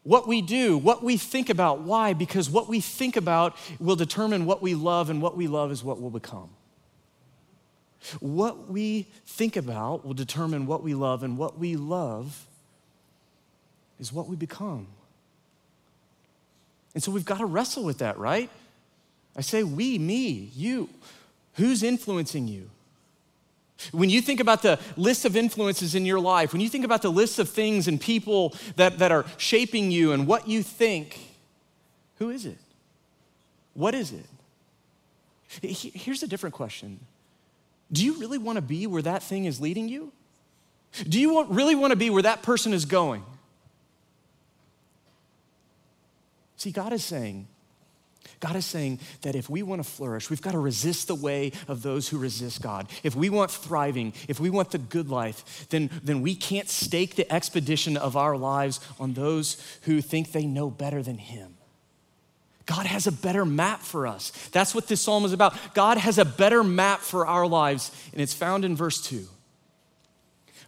what 0.05 0.27
we 0.27 0.43
do, 0.43 0.77
what 0.77 1.03
we 1.03 1.17
think 1.17 1.49
about. 1.49 1.83
Why? 1.83 2.13
Because 2.13 2.51
what 2.51 2.69
we 2.69 2.81
think 2.81 3.17
about 3.17 3.57
will 3.79 3.97
determine 3.97 4.47
what 4.47 4.61
we 4.61 4.75
love, 4.75 5.11
and 5.11 5.23
what 5.23 5.37
we 5.37 5.47
love 5.47 5.71
is 5.71 5.85
what 5.85 6.01
we'll 6.01 6.11
become. 6.11 6.51
What 8.19 8.69
we 8.69 9.07
think 9.27 9.57
about 9.57 10.05
will 10.05 10.15
determine 10.15 10.67
what 10.67 10.83
we 10.83 10.95
love, 10.95 11.23
and 11.23 11.39
what 11.39 11.59
we 11.59 11.77
love 11.77 12.47
is 14.01 14.13
what 14.13 14.27
we 14.27 14.35
become. 14.35 14.89
And 16.95 17.03
so 17.03 17.13
we've 17.13 17.25
got 17.25 17.39
to 17.39 17.47
wrestle 17.47 17.85
with 17.85 17.99
that, 17.99 18.19
right? 18.19 18.51
I 19.37 19.41
say 19.41 19.63
we, 19.63 19.99
me, 19.99 20.51
you. 20.55 20.89
Who's 21.55 21.83
influencing 21.83 22.49
you? 22.49 22.71
When 23.91 24.11
you 24.11 24.21
think 24.21 24.41
about 24.41 24.63
the 24.63 24.79
list 24.97 25.25
of 25.25 25.37
influences 25.37 25.95
in 25.95 26.07
your 26.07 26.21
life, 26.21 26.53
when 26.53 26.61
you 26.61 26.69
think 26.69 26.85
about 26.85 27.03
the 27.03 27.11
list 27.11 27.39
of 27.39 27.49
things 27.49 27.89
and 27.89 28.01
people 28.01 28.55
that, 28.77 28.99
that 28.99 29.11
are 29.11 29.25
shaping 29.39 29.91
you 29.91 30.13
and 30.13 30.27
what 30.27 30.47
you 30.47 30.63
think, 30.63 31.19
who 32.19 32.31
is 32.31 32.47
it? 32.47 32.59
What 33.75 33.95
is 33.95 34.13
it? 34.13 34.27
Here's 35.61 36.23
a 36.23 36.29
different 36.29 36.55
question 36.55 37.01
Do 37.91 38.05
you 38.05 38.19
really 38.19 38.39
want 38.39 38.57
to 38.57 38.63
be 38.63 38.87
where 38.87 39.03
that 39.03 39.23
thing 39.23 39.47
is 39.47 39.61
leading 39.61 39.89
you? 39.89 40.13
Do 41.09 41.19
you 41.19 41.33
want, 41.33 41.51
really 41.51 41.75
want 41.75 41.91
to 41.91 41.97
be 41.97 42.11
where 42.11 42.23
that 42.23 42.43
person 42.43 42.73
is 42.73 42.85
going? 42.85 43.25
See, 46.57 46.71
God 46.71 46.93
is 46.93 47.03
saying, 47.03 47.49
God 48.43 48.57
is 48.57 48.67
saying 48.67 48.99
that 49.21 49.37
if 49.37 49.49
we 49.49 49.63
want 49.63 49.85
to 49.85 49.89
flourish, 49.89 50.29
we've 50.29 50.43
got 50.43 50.51
to 50.51 50.59
resist 50.59 51.07
the 51.07 51.15
way 51.15 51.53
of 51.69 51.83
those 51.83 52.09
who 52.09 52.19
resist 52.19 52.61
God. 52.61 52.89
If 53.05 53.15
we 53.15 53.31
want 53.31 53.53
thriving, 53.53 54.13
if 54.27 54.41
we 54.41 54.51
want 54.51 54.73
the 54.73 54.79
good 54.79 55.09
life, 55.09 55.69
then, 55.69 55.91
then 56.03 56.23
we 56.23 56.35
can't 56.35 56.69
stake 56.69 57.15
the 57.15 57.33
expedition 57.33 57.97
of 57.97 58.17
our 58.17 58.37
lives 58.37 58.81
on 58.99 59.13
those 59.13 59.63
who 59.83 60.01
think 60.01 60.33
they 60.33 60.45
know 60.45 60.71
better 60.71 61.05
than 61.05 61.19
Him. 61.19 61.55
God 62.67 62.87
has 62.87 63.07
a 63.07 63.13
better 63.13 63.45
map 63.45 63.81
for 63.81 64.09
us. 64.09 64.31
That's 64.51 64.75
what 64.75 64.89
this 64.89 65.01
psalm 65.01 65.25
is 65.25 65.33
about. 65.33 65.55
God 65.73 65.97
has 65.99 66.19
a 66.19 66.25
better 66.25 66.65
map 66.65 66.99
for 66.99 67.25
our 67.25 67.47
lives, 67.47 67.93
and 68.13 68.21
it's 68.21 68.35
found 68.35 68.65
in 68.65 68.75
verse 68.75 69.01
2. 69.03 69.25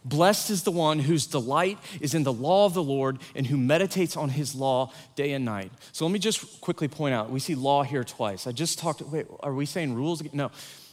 Blessed 0.05 0.51
is 0.51 0.61
the 0.61 0.71
one 0.71 0.99
whose 0.99 1.25
delight 1.25 1.79
is 1.99 2.13
in 2.13 2.23
the 2.23 2.31
law 2.31 2.67
of 2.67 2.75
the 2.75 2.83
Lord 2.83 3.17
and 3.33 3.47
who 3.47 3.57
meditates 3.57 4.15
on 4.15 4.29
his 4.29 4.53
law 4.53 4.91
day 5.15 5.33
and 5.33 5.43
night. 5.43 5.71
So 5.91 6.05
let 6.05 6.11
me 6.11 6.19
just 6.19 6.61
quickly 6.61 6.87
point 6.87 7.15
out 7.15 7.31
we 7.31 7.39
see 7.39 7.55
law 7.55 7.81
here 7.81 8.03
twice. 8.03 8.45
I 8.45 8.51
just 8.51 8.77
talked, 8.77 9.01
wait, 9.01 9.25
are 9.41 9.53
we 9.53 9.65
saying 9.65 9.95
rules? 9.95 10.21
No. 10.31 10.51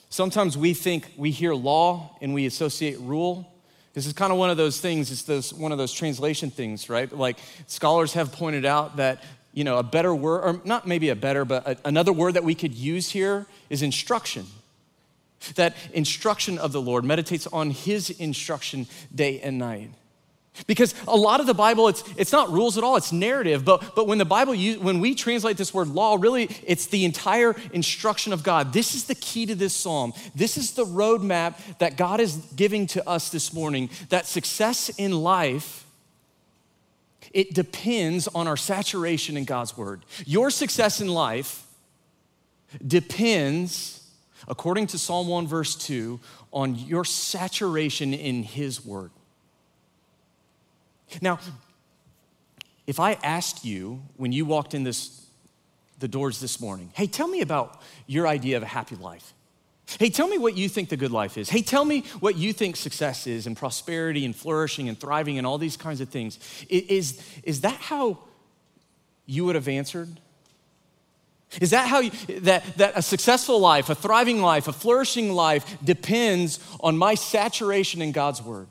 Sometimes 0.08 0.56
we 0.56 0.72
think 0.72 1.12
we 1.18 1.30
hear 1.30 1.52
law 1.52 2.16
and 2.22 2.32
we 2.32 2.46
associate 2.46 2.98
rule. 3.00 3.46
This 3.92 4.06
is 4.06 4.14
kind 4.14 4.32
of 4.32 4.38
one 4.38 4.48
of 4.48 4.56
those 4.56 4.80
things, 4.80 5.28
it's 5.28 5.52
one 5.52 5.72
of 5.72 5.78
those 5.78 5.92
translation 5.92 6.50
things, 6.50 6.88
right? 6.88 7.12
Like 7.14 7.38
scholars 7.66 8.14
have 8.14 8.32
pointed 8.32 8.64
out 8.64 8.96
that, 8.96 9.22
you 9.52 9.64
know, 9.64 9.76
a 9.76 9.82
better 9.82 10.14
word, 10.14 10.40
or 10.40 10.60
not 10.64 10.86
maybe 10.88 11.10
a 11.10 11.16
better, 11.16 11.44
but 11.44 11.66
a, 11.66 11.76
another 11.84 12.14
word 12.14 12.34
that 12.34 12.44
we 12.44 12.54
could 12.54 12.72
use 12.72 13.10
here 13.10 13.46
is 13.68 13.82
instruction. 13.82 14.46
That 15.54 15.76
instruction 15.92 16.58
of 16.58 16.72
the 16.72 16.80
Lord 16.80 17.04
meditates 17.04 17.46
on 17.46 17.70
his 17.70 18.10
instruction 18.10 18.86
day 19.14 19.40
and 19.40 19.58
night. 19.58 19.90
Because 20.66 20.94
a 21.08 21.16
lot 21.16 21.40
of 21.40 21.46
the 21.46 21.54
Bible, 21.54 21.88
it's, 21.88 22.04
it's 22.16 22.32
not 22.32 22.50
rules 22.50 22.76
at 22.76 22.84
all, 22.84 22.96
it's 22.96 23.10
narrative. 23.10 23.64
But, 23.64 23.94
but 23.94 24.06
when 24.06 24.18
the 24.18 24.26
Bible, 24.26 24.54
when 24.54 25.00
we 25.00 25.14
translate 25.14 25.56
this 25.56 25.72
word 25.72 25.88
law, 25.88 26.18
really, 26.20 26.44
it's 26.66 26.86
the 26.86 27.06
entire 27.06 27.56
instruction 27.72 28.34
of 28.34 28.42
God. 28.42 28.72
This 28.72 28.94
is 28.94 29.04
the 29.04 29.14
key 29.14 29.46
to 29.46 29.54
this 29.54 29.74
psalm. 29.74 30.12
This 30.34 30.58
is 30.58 30.72
the 30.72 30.84
roadmap 30.84 31.78
that 31.78 31.96
God 31.96 32.20
is 32.20 32.36
giving 32.54 32.86
to 32.88 33.08
us 33.08 33.30
this 33.30 33.54
morning 33.54 33.88
that 34.10 34.26
success 34.26 34.90
in 34.90 35.12
life, 35.12 35.86
it 37.32 37.54
depends 37.54 38.28
on 38.28 38.46
our 38.46 38.58
saturation 38.58 39.38
in 39.38 39.44
God's 39.44 39.74
word. 39.74 40.04
Your 40.26 40.50
success 40.50 41.00
in 41.00 41.08
life 41.08 41.66
depends 42.86 44.01
according 44.48 44.88
to 44.88 44.98
Psalm 44.98 45.28
1, 45.28 45.46
verse 45.46 45.74
2, 45.76 46.20
on 46.52 46.74
your 46.74 47.04
saturation 47.04 48.14
in 48.14 48.42
His 48.42 48.84
Word. 48.84 49.10
Now, 51.20 51.38
if 52.86 52.98
I 52.98 53.14
asked 53.22 53.64
you 53.64 54.02
when 54.16 54.32
you 54.32 54.44
walked 54.44 54.74
in 54.74 54.82
this, 54.82 55.26
the 55.98 56.08
doors 56.08 56.40
this 56.40 56.60
morning, 56.60 56.90
hey, 56.94 57.06
tell 57.06 57.28
me 57.28 57.40
about 57.40 57.80
your 58.06 58.26
idea 58.26 58.56
of 58.56 58.62
a 58.62 58.66
happy 58.66 58.96
life. 58.96 59.34
Hey, 59.98 60.10
tell 60.10 60.28
me 60.28 60.38
what 60.38 60.56
you 60.56 60.68
think 60.68 60.88
the 60.88 60.96
good 60.96 61.10
life 61.10 61.36
is. 61.36 61.48
Hey, 61.48 61.60
tell 61.60 61.84
me 61.84 62.02
what 62.20 62.36
you 62.36 62.52
think 62.52 62.76
success 62.76 63.26
is 63.26 63.46
and 63.46 63.56
prosperity 63.56 64.24
and 64.24 64.34
flourishing 64.34 64.88
and 64.88 64.98
thriving 64.98 65.38
and 65.38 65.46
all 65.46 65.58
these 65.58 65.76
kinds 65.76 66.00
of 66.00 66.08
things. 66.08 66.38
Is, 66.68 67.22
is 67.42 67.60
that 67.62 67.74
how 67.74 68.18
you 69.26 69.44
would 69.44 69.54
have 69.54 69.68
answered? 69.68 70.08
Is 71.60 71.70
that 71.70 71.88
how 71.88 72.00
you, 72.00 72.10
that, 72.40 72.64
that 72.78 72.92
a 72.96 73.02
successful 73.02 73.58
life, 73.60 73.90
a 73.90 73.94
thriving 73.94 74.40
life, 74.40 74.68
a 74.68 74.72
flourishing 74.72 75.32
life 75.32 75.76
depends 75.84 76.58
on 76.80 76.96
my 76.96 77.14
saturation 77.14 78.00
in 78.00 78.12
God's 78.12 78.42
word? 78.42 78.68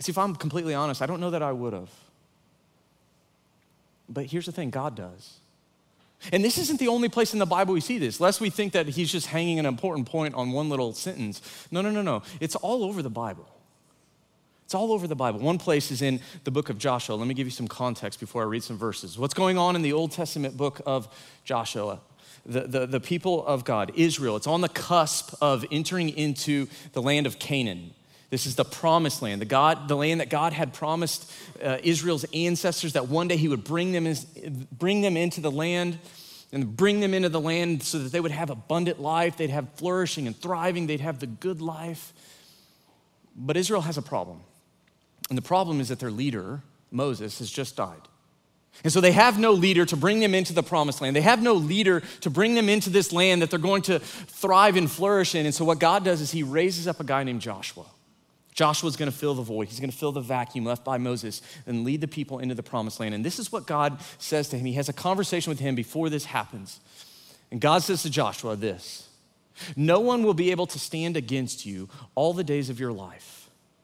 See, 0.00 0.10
if 0.10 0.18
I'm 0.18 0.36
completely 0.36 0.74
honest, 0.74 1.02
I 1.02 1.06
don't 1.06 1.20
know 1.20 1.30
that 1.30 1.42
I 1.42 1.52
would 1.52 1.72
have. 1.72 1.90
But 4.08 4.26
here's 4.26 4.46
the 4.46 4.52
thing 4.52 4.70
God 4.70 4.94
does. 4.94 5.38
And 6.32 6.44
this 6.44 6.58
isn't 6.58 6.78
the 6.78 6.88
only 6.88 7.08
place 7.08 7.32
in 7.32 7.38
the 7.38 7.46
Bible 7.46 7.74
we 7.74 7.80
see 7.80 7.98
this, 7.98 8.20
lest 8.20 8.40
we 8.40 8.50
think 8.50 8.72
that 8.72 8.88
he's 8.88 9.10
just 9.10 9.26
hanging 9.26 9.58
an 9.58 9.66
important 9.66 10.08
point 10.08 10.34
on 10.34 10.52
one 10.52 10.68
little 10.68 10.92
sentence. 10.92 11.40
No, 11.70 11.82
no, 11.82 11.90
no, 11.90 12.02
no. 12.02 12.22
It's 12.40 12.56
all 12.56 12.84
over 12.84 13.02
the 13.02 13.10
Bible. 13.10 13.48
It's 14.64 14.74
all 14.74 14.92
over 14.92 15.06
the 15.06 15.14
Bible. 15.14 15.40
One 15.40 15.58
place 15.58 15.90
is 15.90 16.00
in 16.00 16.20
the 16.44 16.50
book 16.50 16.70
of 16.70 16.78
Joshua. 16.78 17.14
Let 17.14 17.28
me 17.28 17.34
give 17.34 17.46
you 17.46 17.50
some 17.50 17.68
context 17.68 18.18
before 18.18 18.42
I 18.42 18.46
read 18.46 18.62
some 18.62 18.78
verses. 18.78 19.18
What's 19.18 19.34
going 19.34 19.58
on 19.58 19.76
in 19.76 19.82
the 19.82 19.92
Old 19.92 20.12
Testament 20.12 20.56
book 20.56 20.80
of 20.86 21.06
Joshua? 21.44 22.00
The, 22.46 22.60
the, 22.60 22.86
the 22.86 23.00
people 23.00 23.46
of 23.46 23.64
God, 23.64 23.92
Israel, 23.94 24.36
it's 24.36 24.46
on 24.46 24.62
the 24.62 24.68
cusp 24.68 25.34
of 25.40 25.64
entering 25.70 26.10
into 26.10 26.66
the 26.92 27.02
land 27.02 27.26
of 27.26 27.38
Canaan. 27.38 27.92
This 28.30 28.46
is 28.46 28.56
the 28.56 28.64
promised 28.64 29.22
land, 29.22 29.40
the, 29.40 29.46
God, 29.46 29.86
the 29.86 29.96
land 29.96 30.20
that 30.20 30.30
God 30.30 30.52
had 30.52 30.72
promised 30.72 31.30
uh, 31.62 31.78
Israel's 31.82 32.24
ancestors 32.34 32.94
that 32.94 33.08
one 33.08 33.28
day 33.28 33.36
he 33.36 33.48
would 33.48 33.64
bring 33.64 33.92
them, 33.92 34.06
in, 34.06 34.16
bring 34.72 35.02
them 35.02 35.16
into 35.16 35.40
the 35.40 35.50
land 35.50 35.98
and 36.52 36.74
bring 36.74 37.00
them 37.00 37.14
into 37.14 37.28
the 37.28 37.40
land 37.40 37.82
so 37.82 37.98
that 37.98 38.12
they 38.12 38.20
would 38.20 38.30
have 38.30 38.50
abundant 38.50 39.00
life, 39.00 39.36
they'd 39.36 39.50
have 39.50 39.68
flourishing 39.74 40.26
and 40.26 40.36
thriving, 40.36 40.86
they'd 40.86 41.00
have 41.00 41.20
the 41.20 41.26
good 41.26 41.60
life. 41.60 42.12
But 43.36 43.56
Israel 43.56 43.82
has 43.82 43.98
a 43.98 44.02
problem. 44.02 44.40
And 45.28 45.38
the 45.38 45.42
problem 45.42 45.80
is 45.80 45.88
that 45.88 45.98
their 45.98 46.10
leader, 46.10 46.62
Moses, 46.90 47.38
has 47.38 47.50
just 47.50 47.76
died. 47.76 48.00
And 48.82 48.92
so 48.92 49.00
they 49.00 49.12
have 49.12 49.38
no 49.38 49.52
leader 49.52 49.84
to 49.86 49.96
bring 49.96 50.18
them 50.18 50.34
into 50.34 50.52
the 50.52 50.62
promised 50.62 51.00
land. 51.00 51.14
They 51.14 51.20
have 51.20 51.40
no 51.40 51.54
leader 51.54 52.02
to 52.22 52.30
bring 52.30 52.54
them 52.54 52.68
into 52.68 52.90
this 52.90 53.12
land 53.12 53.40
that 53.40 53.50
they're 53.50 53.58
going 53.58 53.82
to 53.82 54.00
thrive 54.00 54.76
and 54.76 54.90
flourish 54.90 55.34
in. 55.34 55.46
And 55.46 55.54
so 55.54 55.64
what 55.64 55.78
God 55.78 56.04
does 56.04 56.20
is 56.20 56.32
he 56.32 56.42
raises 56.42 56.88
up 56.88 56.98
a 56.98 57.04
guy 57.04 57.22
named 57.22 57.40
Joshua. 57.40 57.84
Joshua's 58.52 58.96
going 58.96 59.10
to 59.10 59.16
fill 59.16 59.34
the 59.34 59.42
void. 59.42 59.68
He's 59.68 59.80
going 59.80 59.90
to 59.90 59.96
fill 59.96 60.12
the 60.12 60.20
vacuum 60.20 60.64
left 60.64 60.84
by 60.84 60.98
Moses 60.98 61.42
and 61.66 61.84
lead 61.84 62.00
the 62.00 62.08
people 62.08 62.38
into 62.38 62.54
the 62.54 62.62
promised 62.62 63.00
land. 63.00 63.14
And 63.14 63.24
this 63.24 63.38
is 63.38 63.50
what 63.50 63.66
God 63.66 63.98
says 64.18 64.48
to 64.50 64.58
him. 64.58 64.66
He 64.66 64.74
has 64.74 64.88
a 64.88 64.92
conversation 64.92 65.50
with 65.50 65.58
him 65.60 65.74
before 65.74 66.08
this 66.08 66.24
happens. 66.24 66.80
And 67.50 67.60
God 67.60 67.82
says 67.82 68.02
to 68.02 68.10
Joshua 68.10 68.56
this 68.56 69.08
No 69.76 70.00
one 70.00 70.22
will 70.22 70.34
be 70.34 70.50
able 70.52 70.66
to 70.68 70.78
stand 70.78 71.16
against 71.16 71.66
you 71.66 71.88
all 72.14 72.32
the 72.32 72.44
days 72.44 72.70
of 72.70 72.78
your 72.78 72.92
life. 72.92 73.43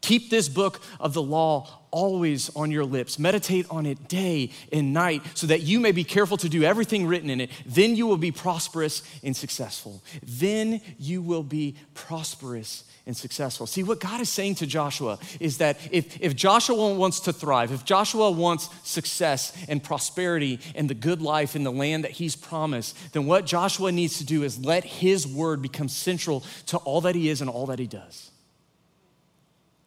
Keep 0.00 0.30
this 0.30 0.48
book 0.48 0.80
of 1.00 1.14
the 1.14 1.22
law 1.22 1.86
always 1.90 2.54
on 2.54 2.70
your 2.70 2.84
lips. 2.84 3.18
Meditate 3.18 3.66
on 3.70 3.86
it 3.86 4.08
day 4.08 4.50
and 4.70 4.92
night 4.92 5.22
so 5.34 5.46
that 5.46 5.62
you 5.62 5.80
may 5.80 5.92
be 5.92 6.04
careful 6.04 6.36
to 6.36 6.48
do 6.48 6.62
everything 6.62 7.06
written 7.06 7.30
in 7.30 7.40
it. 7.40 7.50
Then 7.64 7.96
you 7.96 8.06
will 8.06 8.18
be 8.18 8.30
prosperous 8.30 9.02
and 9.24 9.34
successful. 9.34 10.02
Then 10.22 10.80
you 10.98 11.22
will 11.22 11.42
be 11.42 11.76
prosperous 11.94 12.84
and 13.06 13.16
successful. 13.16 13.66
See, 13.66 13.82
what 13.82 14.00
God 14.00 14.20
is 14.20 14.28
saying 14.28 14.56
to 14.56 14.66
Joshua 14.66 15.18
is 15.40 15.58
that 15.58 15.78
if, 15.90 16.20
if 16.20 16.36
Joshua 16.36 16.92
wants 16.92 17.20
to 17.20 17.32
thrive, 17.32 17.72
if 17.72 17.84
Joshua 17.84 18.30
wants 18.30 18.68
success 18.82 19.56
and 19.68 19.82
prosperity 19.82 20.60
and 20.74 20.90
the 20.90 20.94
good 20.94 21.22
life 21.22 21.56
in 21.56 21.64
the 21.64 21.72
land 21.72 22.04
that 22.04 22.10
he's 22.10 22.36
promised, 22.36 22.96
then 23.12 23.26
what 23.26 23.46
Joshua 23.46 23.92
needs 23.92 24.18
to 24.18 24.24
do 24.24 24.42
is 24.42 24.58
let 24.58 24.84
his 24.84 25.26
word 25.26 25.62
become 25.62 25.88
central 25.88 26.44
to 26.66 26.76
all 26.78 27.00
that 27.02 27.14
he 27.14 27.28
is 27.28 27.40
and 27.40 27.48
all 27.48 27.66
that 27.66 27.78
he 27.78 27.86
does. 27.86 28.30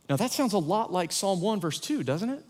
Now, 0.09 0.15
that 0.15 0.31
sounds 0.31 0.53
a 0.53 0.57
lot 0.57 0.91
like 0.91 1.11
Psalm 1.11 1.39
1, 1.39 1.59
verse 1.59 1.79
2, 1.79 2.03
doesn't 2.03 2.29
it? 2.31 2.43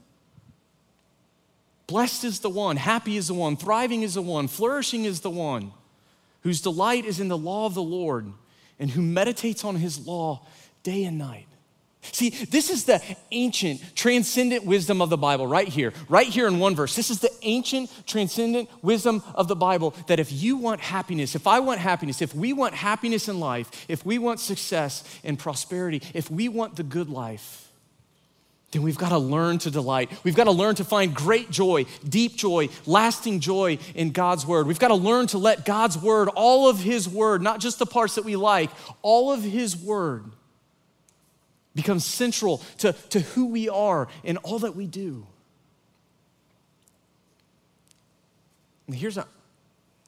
Blessed 1.87 2.23
is 2.23 2.39
the 2.39 2.49
one, 2.49 2.77
happy 2.77 3.17
is 3.17 3.27
the 3.27 3.33
one, 3.33 3.57
thriving 3.57 4.03
is 4.03 4.13
the 4.13 4.21
one, 4.21 4.47
flourishing 4.47 5.03
is 5.03 5.19
the 5.19 5.29
one 5.29 5.73
whose 6.41 6.61
delight 6.61 7.03
is 7.03 7.19
in 7.19 7.27
the 7.27 7.37
law 7.37 7.65
of 7.65 7.73
the 7.73 7.83
Lord 7.83 8.31
and 8.79 8.89
who 8.91 9.01
meditates 9.01 9.65
on 9.65 9.75
his 9.75 10.07
law 10.07 10.45
day 10.83 11.03
and 11.03 11.17
night. 11.17 11.47
See, 12.11 12.29
this 12.29 12.69
is 12.69 12.85
the 12.85 13.01
ancient, 13.31 13.81
transcendent 13.95 14.65
wisdom 14.65 15.01
of 15.01 15.09
the 15.09 15.17
Bible 15.17 15.47
right 15.47 15.67
here, 15.67 15.93
right 16.07 16.27
here 16.27 16.47
in 16.47 16.59
one 16.59 16.75
verse. 16.75 16.95
This 16.95 17.09
is 17.09 17.19
the 17.19 17.31
ancient, 17.41 17.91
transcendent 18.05 18.69
wisdom 18.83 19.23
of 19.35 19.47
the 19.47 19.55
Bible 19.55 19.93
that 20.07 20.19
if 20.19 20.31
you 20.31 20.57
want 20.57 20.81
happiness, 20.81 21.35
if 21.35 21.47
I 21.47 21.59
want 21.59 21.79
happiness, 21.79 22.21
if 22.21 22.33
we 22.33 22.53
want 22.53 22.73
happiness 22.73 23.27
in 23.27 23.39
life, 23.39 23.85
if 23.87 24.05
we 24.05 24.17
want 24.17 24.39
success 24.39 25.03
and 25.23 25.37
prosperity, 25.37 26.01
if 26.13 26.29
we 26.31 26.49
want 26.49 26.75
the 26.75 26.83
good 26.83 27.09
life, 27.09 27.69
then 28.71 28.83
we've 28.83 28.97
got 28.97 29.09
to 29.09 29.17
learn 29.17 29.57
to 29.59 29.71
delight. 29.71 30.11
We've 30.23 30.35
got 30.35 30.43
to 30.43 30.51
learn 30.51 30.75
to 30.75 30.83
find 30.83 31.13
great 31.13 31.49
joy, 31.49 31.85
deep 32.07 32.35
joy, 32.35 32.69
lasting 32.85 33.39
joy 33.39 33.79
in 33.95 34.11
God's 34.11 34.45
word. 34.45 34.67
We've 34.67 34.77
got 34.77 34.89
to 34.89 34.95
learn 34.95 35.25
to 35.27 35.39
let 35.39 35.65
God's 35.65 35.97
word, 35.97 36.29
all 36.35 36.69
of 36.69 36.79
His 36.79 37.09
word, 37.09 37.41
not 37.41 37.59
just 37.59 37.79
the 37.79 37.87
parts 37.87 38.15
that 38.15 38.25
we 38.25 38.35
like, 38.35 38.69
all 39.01 39.31
of 39.31 39.41
His 39.41 39.75
word 39.75 40.25
become 41.75 41.99
central 41.99 42.57
to, 42.79 42.93
to 43.09 43.19
who 43.19 43.47
we 43.47 43.69
are 43.69 44.07
and 44.23 44.37
all 44.39 44.59
that 44.59 44.75
we 44.75 44.87
do. 44.87 45.25
And 48.87 48.95
here's 48.95 49.17
an 49.17 49.25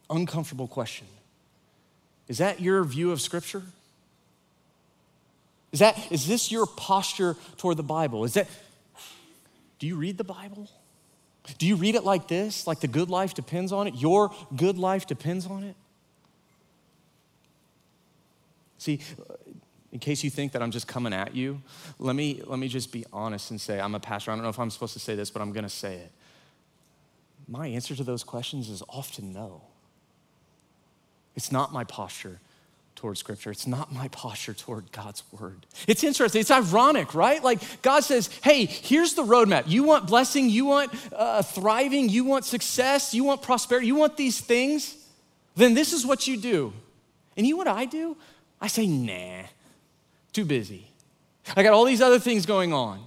uncomfortable 0.09 0.67
question 0.67 1.07
Is 2.27 2.39
that 2.39 2.59
your 2.59 2.83
view 2.83 3.11
of 3.11 3.21
Scripture? 3.21 3.63
Is, 5.71 5.79
that, 5.79 6.11
is 6.11 6.27
this 6.27 6.51
your 6.51 6.65
posture 6.65 7.37
toward 7.57 7.77
the 7.77 7.83
Bible? 7.83 8.25
Is 8.25 8.33
that, 8.33 8.47
do 9.79 9.87
you 9.87 9.95
read 9.95 10.17
the 10.17 10.23
Bible? 10.23 10.69
Do 11.57 11.65
you 11.65 11.75
read 11.75 11.95
it 11.95 12.03
like 12.03 12.27
this? 12.27 12.67
Like 12.67 12.81
the 12.81 12.87
good 12.87 13.09
life 13.09 13.33
depends 13.33 13.71
on 13.71 13.87
it? 13.87 13.95
Your 13.95 14.31
good 14.55 14.77
life 14.77 15.07
depends 15.07 15.45
on 15.47 15.63
it? 15.63 15.75
See, 18.77 18.99
in 19.91 19.99
case 19.99 20.23
you 20.23 20.29
think 20.29 20.53
that 20.53 20.61
I'm 20.61 20.71
just 20.71 20.87
coming 20.87 21.13
at 21.13 21.35
you, 21.35 21.61
let 21.99 22.15
me, 22.15 22.41
let 22.45 22.59
me 22.59 22.67
just 22.67 22.91
be 22.91 23.05
honest 23.11 23.51
and 23.51 23.59
say, 23.59 23.79
I'm 23.79 23.93
a 23.93 23.99
pastor. 23.99 24.31
I 24.31 24.35
don't 24.35 24.43
know 24.43 24.49
if 24.49 24.59
I'm 24.59 24.69
supposed 24.69 24.93
to 24.93 24.99
say 24.99 25.15
this, 25.15 25.29
but 25.29 25.41
I'm 25.41 25.51
going 25.51 25.63
to 25.63 25.69
say 25.69 25.95
it. 25.95 26.11
My 27.47 27.67
answer 27.67 27.95
to 27.95 28.03
those 28.03 28.23
questions 28.23 28.69
is 28.69 28.81
often 28.87 29.33
no. 29.33 29.61
It's 31.35 31.51
not 31.51 31.73
my 31.73 31.83
posture 31.83 32.39
toward 32.95 33.17
Scripture. 33.17 33.51
It's 33.51 33.67
not 33.67 33.91
my 33.91 34.07
posture 34.09 34.53
toward 34.53 34.91
God's 34.91 35.23
Word. 35.31 35.65
It's 35.87 36.03
interesting. 36.03 36.39
It's 36.39 36.51
ironic, 36.51 37.13
right? 37.13 37.43
Like 37.43 37.81
God 37.81 38.01
says, 38.01 38.29
hey, 38.43 38.65
here's 38.65 39.15
the 39.15 39.23
roadmap. 39.23 39.63
You 39.67 39.83
want 39.83 40.07
blessing, 40.07 40.49
you 40.49 40.65
want 40.65 40.93
uh, 41.13 41.41
thriving, 41.41 42.09
you 42.09 42.23
want 42.23 42.45
success, 42.45 43.13
you 43.13 43.23
want 43.23 43.41
prosperity, 43.41 43.87
you 43.87 43.95
want 43.95 44.17
these 44.17 44.39
things, 44.39 44.95
then 45.55 45.73
this 45.73 45.93
is 45.93 46.05
what 46.05 46.27
you 46.27 46.37
do. 46.37 46.73
And 47.35 47.45
you 47.45 47.53
know 47.53 47.57
what 47.57 47.67
I 47.67 47.85
do? 47.85 48.15
I 48.61 48.67
say, 48.67 48.85
nah. 48.85 49.43
Too 50.33 50.45
busy. 50.45 50.87
I 51.55 51.63
got 51.63 51.73
all 51.73 51.85
these 51.85 52.01
other 52.01 52.19
things 52.19 52.45
going 52.45 52.73
on. 52.73 53.03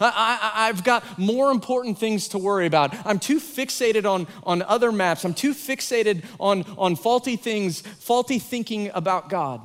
I, 0.00 0.66
have 0.66 0.84
got 0.84 1.18
more 1.18 1.50
important 1.50 1.98
things 1.98 2.28
to 2.28 2.38
worry 2.38 2.66
about. 2.66 2.94
I'm 3.06 3.18
too 3.18 3.40
fixated 3.40 4.04
on, 4.04 4.26
on 4.42 4.62
other 4.62 4.92
maps. 4.92 5.24
I'm 5.24 5.32
too 5.32 5.54
fixated 5.54 6.24
on, 6.38 6.64
on 6.76 6.94
faulty 6.94 7.36
things, 7.36 7.80
faulty 7.80 8.38
thinking 8.38 8.90
about 8.92 9.30
God. 9.30 9.62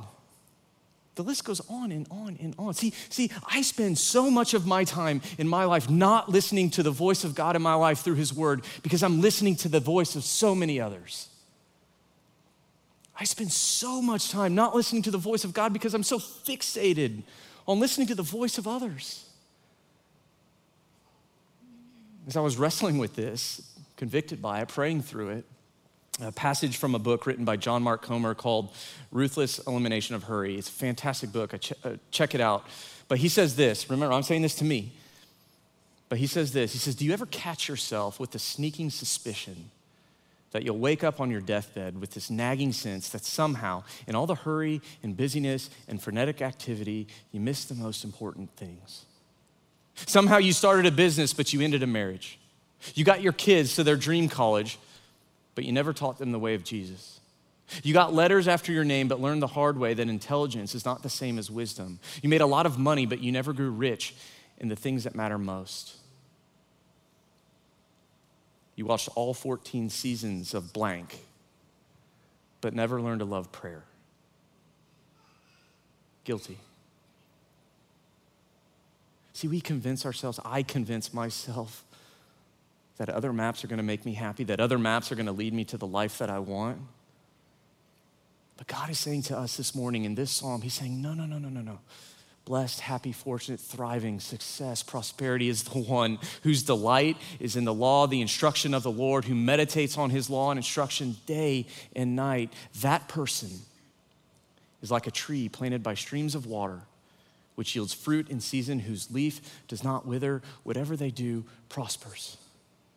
The 1.16 1.22
list 1.22 1.44
goes 1.44 1.60
on 1.68 1.92
and 1.92 2.06
on 2.10 2.38
and 2.40 2.54
on. 2.58 2.74
See, 2.74 2.92
see, 3.08 3.30
I 3.46 3.62
spend 3.62 3.98
so 3.98 4.30
much 4.30 4.54
of 4.54 4.66
my 4.66 4.84
time 4.84 5.20
in 5.38 5.46
my 5.46 5.64
life 5.64 5.88
not 5.88 6.28
listening 6.28 6.70
to 6.70 6.82
the 6.82 6.90
voice 6.90 7.22
of 7.22 7.34
God 7.34 7.54
in 7.54 7.62
my 7.62 7.74
life 7.74 8.00
through 8.00 8.16
His 8.16 8.32
Word 8.32 8.64
because 8.82 9.02
I'm 9.02 9.20
listening 9.20 9.56
to 9.56 9.68
the 9.68 9.78
voice 9.78 10.16
of 10.16 10.24
so 10.24 10.54
many 10.54 10.80
others. 10.80 11.28
I 13.18 13.24
spend 13.24 13.52
so 13.52 14.02
much 14.02 14.30
time 14.30 14.54
not 14.54 14.74
listening 14.74 15.02
to 15.02 15.10
the 15.10 15.18
voice 15.18 15.44
of 15.44 15.52
God 15.52 15.72
because 15.72 15.94
I'm 15.94 16.02
so 16.02 16.18
fixated 16.18 17.22
on 17.66 17.80
listening 17.80 18.06
to 18.08 18.14
the 18.14 18.22
voice 18.22 18.58
of 18.58 18.66
others. 18.66 19.24
As 22.26 22.36
I 22.36 22.40
was 22.40 22.56
wrestling 22.56 22.98
with 22.98 23.14
this, 23.14 23.62
convicted 23.96 24.42
by 24.42 24.60
it, 24.60 24.68
praying 24.68 25.02
through 25.02 25.30
it, 25.30 25.44
a 26.20 26.32
passage 26.32 26.76
from 26.76 26.94
a 26.94 26.98
book 26.98 27.26
written 27.26 27.44
by 27.44 27.56
John 27.56 27.82
Mark 27.82 28.02
Comer 28.02 28.34
called 28.34 28.70
Ruthless 29.10 29.58
Elimination 29.66 30.14
of 30.14 30.24
Hurry. 30.24 30.56
It's 30.56 30.68
a 30.68 30.72
fantastic 30.72 31.32
book. 31.32 31.58
Ch- 31.60 31.72
uh, 31.84 31.96
check 32.10 32.34
it 32.34 32.40
out. 32.40 32.66
But 33.08 33.18
he 33.18 33.28
says 33.28 33.56
this 33.56 33.90
remember, 33.90 34.14
I'm 34.14 34.22
saying 34.22 34.42
this 34.42 34.54
to 34.56 34.64
me. 34.64 34.92
But 36.08 36.18
he 36.18 36.26
says 36.26 36.52
this 36.52 36.72
He 36.72 36.78
says, 36.78 36.94
Do 36.94 37.04
you 37.04 37.12
ever 37.12 37.26
catch 37.26 37.68
yourself 37.68 38.20
with 38.20 38.34
a 38.34 38.38
sneaking 38.38 38.90
suspicion 38.90 39.70
that 40.54 40.62
you'll 40.62 40.78
wake 40.78 41.02
up 41.02 41.20
on 41.20 41.32
your 41.32 41.40
deathbed 41.40 42.00
with 42.00 42.12
this 42.12 42.30
nagging 42.30 42.72
sense 42.72 43.08
that 43.08 43.24
somehow, 43.24 43.82
in 44.06 44.14
all 44.14 44.24
the 44.24 44.36
hurry 44.36 44.80
and 45.02 45.16
busyness 45.16 45.68
and 45.88 46.00
frenetic 46.00 46.40
activity, 46.40 47.08
you 47.32 47.40
missed 47.40 47.68
the 47.68 47.74
most 47.74 48.04
important 48.04 48.48
things. 48.56 49.04
Somehow 50.06 50.38
you 50.38 50.52
started 50.52 50.86
a 50.86 50.92
business, 50.92 51.34
but 51.34 51.52
you 51.52 51.60
ended 51.60 51.82
a 51.82 51.88
marriage. 51.88 52.38
You 52.94 53.04
got 53.04 53.20
your 53.20 53.32
kids 53.32 53.74
to 53.74 53.82
their 53.82 53.96
dream 53.96 54.28
college, 54.28 54.78
but 55.56 55.64
you 55.64 55.72
never 55.72 55.92
taught 55.92 56.18
them 56.18 56.30
the 56.30 56.38
way 56.38 56.54
of 56.54 56.62
Jesus. 56.62 57.18
You 57.82 57.92
got 57.92 58.14
letters 58.14 58.46
after 58.46 58.70
your 58.70 58.84
name, 58.84 59.08
but 59.08 59.20
learned 59.20 59.42
the 59.42 59.48
hard 59.48 59.76
way 59.76 59.92
that 59.92 60.08
intelligence 60.08 60.76
is 60.76 60.84
not 60.84 61.02
the 61.02 61.10
same 61.10 61.36
as 61.36 61.50
wisdom. 61.50 61.98
You 62.22 62.28
made 62.28 62.42
a 62.42 62.46
lot 62.46 62.64
of 62.64 62.78
money, 62.78 63.06
but 63.06 63.18
you 63.18 63.32
never 63.32 63.52
grew 63.52 63.72
rich 63.72 64.14
in 64.58 64.68
the 64.68 64.76
things 64.76 65.02
that 65.02 65.16
matter 65.16 65.36
most. 65.36 65.96
You 68.76 68.86
watched 68.86 69.08
all 69.14 69.34
14 69.34 69.90
seasons 69.90 70.54
of 70.54 70.72
blank, 70.72 71.24
but 72.60 72.74
never 72.74 73.00
learned 73.00 73.20
to 73.20 73.24
love 73.24 73.52
prayer. 73.52 73.84
Guilty. 76.24 76.58
See, 79.32 79.48
we 79.48 79.60
convince 79.60 80.06
ourselves, 80.06 80.40
I 80.44 80.62
convince 80.62 81.12
myself 81.12 81.84
that 82.96 83.08
other 83.08 83.32
maps 83.32 83.64
are 83.64 83.66
going 83.66 83.78
to 83.78 83.84
make 83.84 84.06
me 84.06 84.14
happy, 84.14 84.44
that 84.44 84.60
other 84.60 84.78
maps 84.78 85.10
are 85.10 85.16
going 85.16 85.26
to 85.26 85.32
lead 85.32 85.52
me 85.52 85.64
to 85.64 85.76
the 85.76 85.86
life 85.86 86.18
that 86.18 86.30
I 86.30 86.38
want. 86.38 86.78
But 88.56 88.68
God 88.68 88.90
is 88.90 88.98
saying 88.98 89.22
to 89.22 89.36
us 89.36 89.56
this 89.56 89.74
morning 89.74 90.04
in 90.04 90.14
this 90.14 90.30
psalm, 90.30 90.62
He's 90.62 90.74
saying, 90.74 91.02
no, 91.02 91.12
no, 91.12 91.26
no, 91.26 91.38
no, 91.38 91.48
no, 91.48 91.60
no. 91.60 91.80
Blessed, 92.44 92.80
happy, 92.80 93.12
fortunate, 93.12 93.58
thriving, 93.58 94.20
success, 94.20 94.82
prosperity 94.82 95.48
is 95.48 95.62
the 95.64 95.78
one 95.78 96.18
whose 96.42 96.62
delight 96.62 97.16
is 97.40 97.56
in 97.56 97.64
the 97.64 97.72
law, 97.72 98.06
the 98.06 98.20
instruction 98.20 98.74
of 98.74 98.82
the 98.82 98.90
Lord, 98.90 99.24
who 99.24 99.34
meditates 99.34 99.96
on 99.96 100.10
his 100.10 100.28
law 100.28 100.50
and 100.50 100.58
instruction 100.58 101.16
day 101.24 101.66
and 101.96 102.14
night. 102.14 102.52
That 102.82 103.08
person 103.08 103.48
is 104.82 104.90
like 104.90 105.06
a 105.06 105.10
tree 105.10 105.48
planted 105.48 105.82
by 105.82 105.94
streams 105.94 106.34
of 106.34 106.44
water, 106.44 106.80
which 107.54 107.74
yields 107.74 107.94
fruit 107.94 108.28
in 108.28 108.40
season, 108.40 108.78
whose 108.78 109.10
leaf 109.10 109.40
does 109.66 109.82
not 109.82 110.06
wither. 110.06 110.42
Whatever 110.64 110.96
they 110.96 111.10
do 111.10 111.44
prospers. 111.70 112.36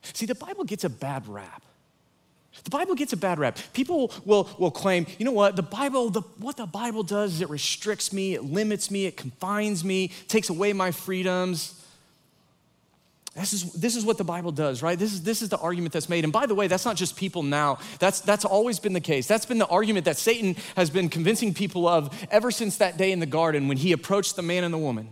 See, 0.02 0.26
the 0.26 0.36
Bible 0.36 0.66
gets 0.66 0.84
a 0.84 0.90
bad 0.90 1.26
rap. 1.26 1.64
The 2.64 2.70
Bible 2.70 2.96
gets 2.96 3.14
a 3.14 3.18
bad 3.18 3.40
rap. 3.40 3.58
People 3.74 4.12
will, 4.26 4.50
will 4.58 4.72
claim, 4.72 5.06
you 5.18 5.26
know 5.26 5.32
what, 5.32 5.56
the 5.56 5.64
Bible, 5.64 6.10
the, 6.10 6.22
what 6.40 6.58
the 6.58 6.66
Bible 6.66 7.04
does 7.04 7.36
is 7.36 7.42
it 7.42 7.50
restricts 7.50 8.12
me, 8.12 8.34
it 8.34 8.44
limits 8.44 8.92
me, 8.92 9.06
it 9.06 9.18
confines 9.18 9.84
me, 9.84 10.10
takes 10.28 10.50
away 10.50 10.74
my 10.74 10.92
freedoms. 10.92 11.74
This 13.36 13.54
is, 13.54 13.72
this 13.74 13.96
is 13.96 14.04
what 14.04 14.18
the 14.18 14.24
Bible 14.24 14.52
does, 14.52 14.82
right? 14.82 14.98
This 14.98 15.14
is, 15.14 15.22
this 15.22 15.44
is 15.44 15.50
the 15.50 15.60
argument 15.60 15.94
that's 15.94 16.10
made. 16.10 16.24
And 16.24 16.34
by 16.34 16.48
the 16.48 16.56
way, 16.56 16.66
that's 16.66 16.86
not 16.86 16.96
just 16.96 17.16
people 17.16 17.44
now. 17.44 17.78
That's, 18.00 18.20
that's 18.20 18.46
always 18.46 18.80
been 18.80 18.94
the 18.94 19.00
case. 19.00 19.28
That's 19.28 19.46
been 19.46 19.60
the 19.60 19.68
argument 19.68 20.06
that 20.06 20.18
Satan 20.18 20.56
has 20.76 20.90
been 20.90 21.08
convincing 21.08 21.54
people 21.54 21.88
of 21.88 22.28
ever 22.32 22.50
since 22.50 22.78
that 22.78 22.98
day 22.98 23.12
in 23.12 23.20
the 23.20 23.28
garden 23.28 23.68
when 23.68 23.78
he 23.78 23.92
approached 23.92 24.36
the 24.36 24.42
man 24.42 24.64
and 24.64 24.74
the 24.74 24.80
woman. 24.80 25.10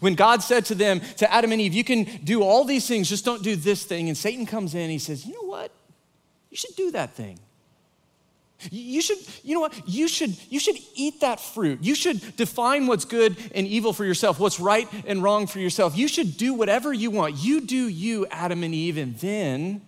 When 0.00 0.14
God 0.14 0.42
said 0.42 0.64
to 0.66 0.74
them, 0.74 1.00
to 1.18 1.30
Adam 1.30 1.52
and 1.52 1.60
Eve, 1.60 1.74
you 1.74 1.84
can 1.84 2.04
do 2.24 2.42
all 2.42 2.64
these 2.64 2.88
things, 2.88 3.10
just 3.10 3.26
don't 3.26 3.42
do 3.42 3.54
this 3.54 3.84
thing. 3.84 4.08
And 4.08 4.16
Satan 4.16 4.46
comes 4.46 4.74
in 4.74 4.88
he 4.88 4.98
says, 4.98 5.26
you 5.26 5.34
know 5.34 5.48
what? 5.48 5.70
You 6.52 6.58
should 6.58 6.76
do 6.76 6.90
that 6.90 7.14
thing. 7.14 7.38
You 8.70 9.00
should, 9.00 9.16
you 9.42 9.54
know 9.54 9.60
what? 9.60 9.88
You 9.88 10.06
should, 10.06 10.36
you 10.50 10.60
should 10.60 10.76
eat 10.94 11.22
that 11.22 11.40
fruit. 11.40 11.78
You 11.82 11.94
should 11.94 12.36
define 12.36 12.86
what's 12.86 13.06
good 13.06 13.38
and 13.54 13.66
evil 13.66 13.94
for 13.94 14.04
yourself, 14.04 14.38
what's 14.38 14.60
right 14.60 14.86
and 15.06 15.22
wrong 15.22 15.46
for 15.46 15.60
yourself. 15.60 15.96
You 15.96 16.08
should 16.08 16.36
do 16.36 16.52
whatever 16.52 16.92
you 16.92 17.10
want. 17.10 17.42
You 17.42 17.62
do 17.62 17.88
you, 17.88 18.26
Adam 18.30 18.62
and 18.62 18.74
Eve, 18.74 18.98
and 18.98 19.16
then 19.16 19.80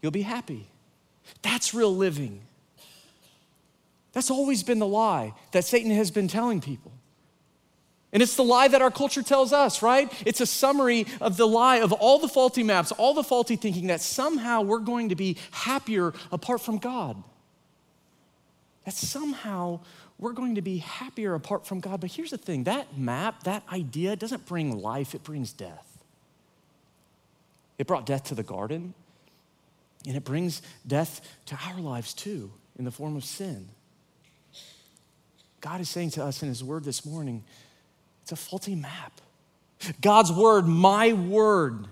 you'll 0.00 0.12
be 0.12 0.22
happy. 0.22 0.68
That's 1.42 1.74
real 1.74 1.94
living. 1.94 2.40
That's 4.12 4.30
always 4.30 4.62
been 4.62 4.78
the 4.78 4.86
lie 4.86 5.34
that 5.50 5.64
Satan 5.64 5.90
has 5.90 6.12
been 6.12 6.28
telling 6.28 6.60
people. 6.60 6.92
And 8.12 8.22
it's 8.22 8.34
the 8.34 8.44
lie 8.44 8.66
that 8.68 8.82
our 8.82 8.90
culture 8.90 9.22
tells 9.22 9.52
us, 9.52 9.82
right? 9.82 10.12
It's 10.26 10.40
a 10.40 10.46
summary 10.46 11.06
of 11.20 11.36
the 11.36 11.46
lie 11.46 11.76
of 11.76 11.92
all 11.92 12.18
the 12.18 12.28
faulty 12.28 12.62
maps, 12.62 12.90
all 12.92 13.14
the 13.14 13.22
faulty 13.22 13.54
thinking 13.54 13.86
that 13.86 14.00
somehow 14.00 14.62
we're 14.62 14.80
going 14.80 15.10
to 15.10 15.14
be 15.14 15.36
happier 15.52 16.12
apart 16.32 16.60
from 16.60 16.78
God. 16.78 17.22
That 18.84 18.94
somehow 18.94 19.80
we're 20.18 20.32
going 20.32 20.56
to 20.56 20.62
be 20.62 20.78
happier 20.78 21.34
apart 21.34 21.66
from 21.66 21.78
God. 21.80 22.00
But 22.00 22.10
here's 22.10 22.30
the 22.30 22.38
thing 22.38 22.64
that 22.64 22.98
map, 22.98 23.44
that 23.44 23.62
idea, 23.72 24.16
doesn't 24.16 24.44
bring 24.46 24.80
life, 24.80 25.14
it 25.14 25.22
brings 25.22 25.52
death. 25.52 25.86
It 27.78 27.86
brought 27.86 28.06
death 28.06 28.24
to 28.24 28.34
the 28.34 28.42
garden, 28.42 28.92
and 30.06 30.16
it 30.16 30.24
brings 30.24 30.60
death 30.86 31.20
to 31.46 31.58
our 31.68 31.80
lives 31.80 32.12
too 32.12 32.50
in 32.78 32.84
the 32.84 32.90
form 32.90 33.16
of 33.16 33.24
sin. 33.24 33.68
God 35.60 35.80
is 35.80 35.88
saying 35.88 36.10
to 36.12 36.24
us 36.24 36.42
in 36.42 36.48
His 36.48 36.64
Word 36.64 36.84
this 36.84 37.06
morning, 37.06 37.44
it's 38.30 38.40
a 38.40 38.48
faulty 38.48 38.76
map. 38.76 39.20
God's 40.00 40.30
word, 40.30 40.64
my 40.64 41.12
word, 41.12 41.88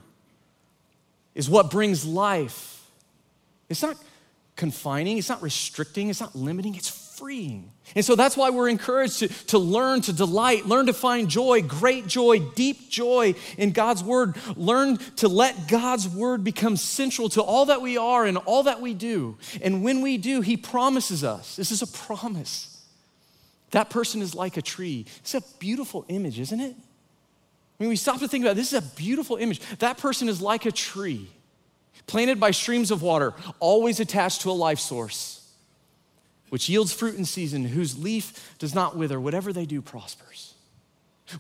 is 1.34 1.50
what 1.50 1.68
brings 1.68 2.04
life. 2.04 2.86
It's 3.68 3.82
not 3.82 3.96
confining, 4.54 5.18
it's 5.18 5.28
not 5.28 5.42
restricting, 5.42 6.10
it's 6.10 6.20
not 6.20 6.36
limiting, 6.36 6.76
it's 6.76 7.16
freeing. 7.18 7.72
And 7.96 8.04
so 8.04 8.14
that's 8.14 8.36
why 8.36 8.50
we're 8.50 8.68
encouraged 8.68 9.18
to, 9.18 9.28
to 9.46 9.58
learn 9.58 10.00
to 10.02 10.12
delight, 10.12 10.66
learn 10.66 10.86
to 10.86 10.92
find 10.92 11.28
joy, 11.28 11.60
great 11.62 12.06
joy, 12.06 12.38
deep 12.38 12.88
joy 12.88 13.34
in 13.56 13.72
God's 13.72 14.04
word. 14.04 14.36
Learn 14.54 14.98
to 15.16 15.26
let 15.26 15.66
God's 15.66 16.08
word 16.08 16.44
become 16.44 16.76
central 16.76 17.28
to 17.30 17.42
all 17.42 17.66
that 17.66 17.82
we 17.82 17.96
are 17.96 18.24
and 18.24 18.38
all 18.38 18.62
that 18.62 18.80
we 18.80 18.94
do. 18.94 19.38
And 19.60 19.82
when 19.82 20.02
we 20.02 20.18
do, 20.18 20.40
He 20.40 20.56
promises 20.56 21.24
us 21.24 21.56
this 21.56 21.72
is 21.72 21.82
a 21.82 21.86
promise 21.88 22.77
that 23.70 23.90
person 23.90 24.22
is 24.22 24.34
like 24.34 24.56
a 24.56 24.62
tree. 24.62 25.06
It's 25.20 25.34
a 25.34 25.42
beautiful 25.58 26.04
image, 26.08 26.40
isn't 26.40 26.60
it? 26.60 26.74
I 27.78 27.82
mean, 27.82 27.90
we 27.90 27.96
stop 27.96 28.18
to 28.20 28.28
think 28.28 28.44
about 28.44 28.52
it, 28.52 28.56
this 28.56 28.72
is 28.72 28.82
a 28.82 28.96
beautiful 28.96 29.36
image. 29.36 29.60
That 29.78 29.98
person 29.98 30.28
is 30.28 30.40
like 30.40 30.66
a 30.66 30.72
tree, 30.72 31.28
planted 32.06 32.40
by 32.40 32.50
streams 32.50 32.90
of 32.90 33.02
water, 33.02 33.34
always 33.60 34.00
attached 34.00 34.40
to 34.42 34.50
a 34.50 34.52
life 34.52 34.80
source, 34.80 35.48
which 36.48 36.68
yields 36.68 36.92
fruit 36.92 37.16
in 37.16 37.24
season, 37.24 37.64
whose 37.64 37.98
leaf 37.98 38.56
does 38.58 38.74
not 38.74 38.96
wither. 38.96 39.20
Whatever 39.20 39.52
they 39.52 39.66
do 39.66 39.80
prospers. 39.80 40.47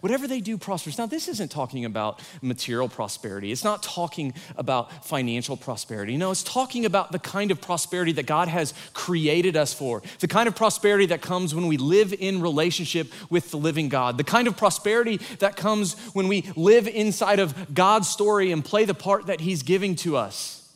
Whatever 0.00 0.26
they 0.26 0.40
do 0.40 0.58
prospers. 0.58 0.98
Now, 0.98 1.06
this 1.06 1.28
isn't 1.28 1.50
talking 1.50 1.84
about 1.84 2.20
material 2.42 2.88
prosperity. 2.88 3.52
It's 3.52 3.64
not 3.64 3.82
talking 3.82 4.34
about 4.56 5.04
financial 5.04 5.56
prosperity. 5.56 6.16
No, 6.16 6.30
it's 6.30 6.42
talking 6.42 6.84
about 6.84 7.12
the 7.12 7.18
kind 7.18 7.50
of 7.50 7.60
prosperity 7.60 8.12
that 8.12 8.26
God 8.26 8.48
has 8.48 8.74
created 8.92 9.56
us 9.56 9.72
for. 9.72 10.02
The 10.20 10.28
kind 10.28 10.46
of 10.46 10.54
prosperity 10.54 11.06
that 11.06 11.22
comes 11.22 11.54
when 11.54 11.66
we 11.66 11.76
live 11.76 12.12
in 12.12 12.40
relationship 12.40 13.12
with 13.30 13.50
the 13.50 13.56
living 13.56 13.88
God. 13.88 14.18
The 14.18 14.24
kind 14.24 14.46
of 14.46 14.56
prosperity 14.56 15.18
that 15.38 15.56
comes 15.56 15.94
when 16.12 16.28
we 16.28 16.44
live 16.56 16.86
inside 16.86 17.38
of 17.38 17.74
God's 17.74 18.08
story 18.08 18.52
and 18.52 18.64
play 18.64 18.84
the 18.84 18.94
part 18.94 19.26
that 19.26 19.40
He's 19.40 19.62
giving 19.62 19.96
to 19.96 20.16
us. 20.16 20.67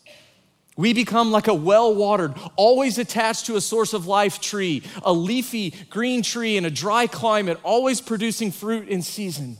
We 0.77 0.95
become 0.95 1.31
like 1.31 1.49
a 1.49 1.55
well 1.55 1.95
watered, 1.95 2.35
always 2.57 2.99
attached 2.99 3.47
to 3.47 3.57
a 3.57 3.61
source 3.61 3.93
of 3.93 4.07
life 4.07 4.41
tree, 4.41 4.83
a 5.03 5.13
leafy 5.13 5.75
green 5.91 6.23
tree 6.23 6.57
in 6.57 6.65
a 6.65 6.71
dry 6.71 7.07
climate, 7.07 7.59
always 7.63 8.01
producing 8.01 8.51
fruit 8.51 8.89
in 8.89 9.03
season. 9.03 9.59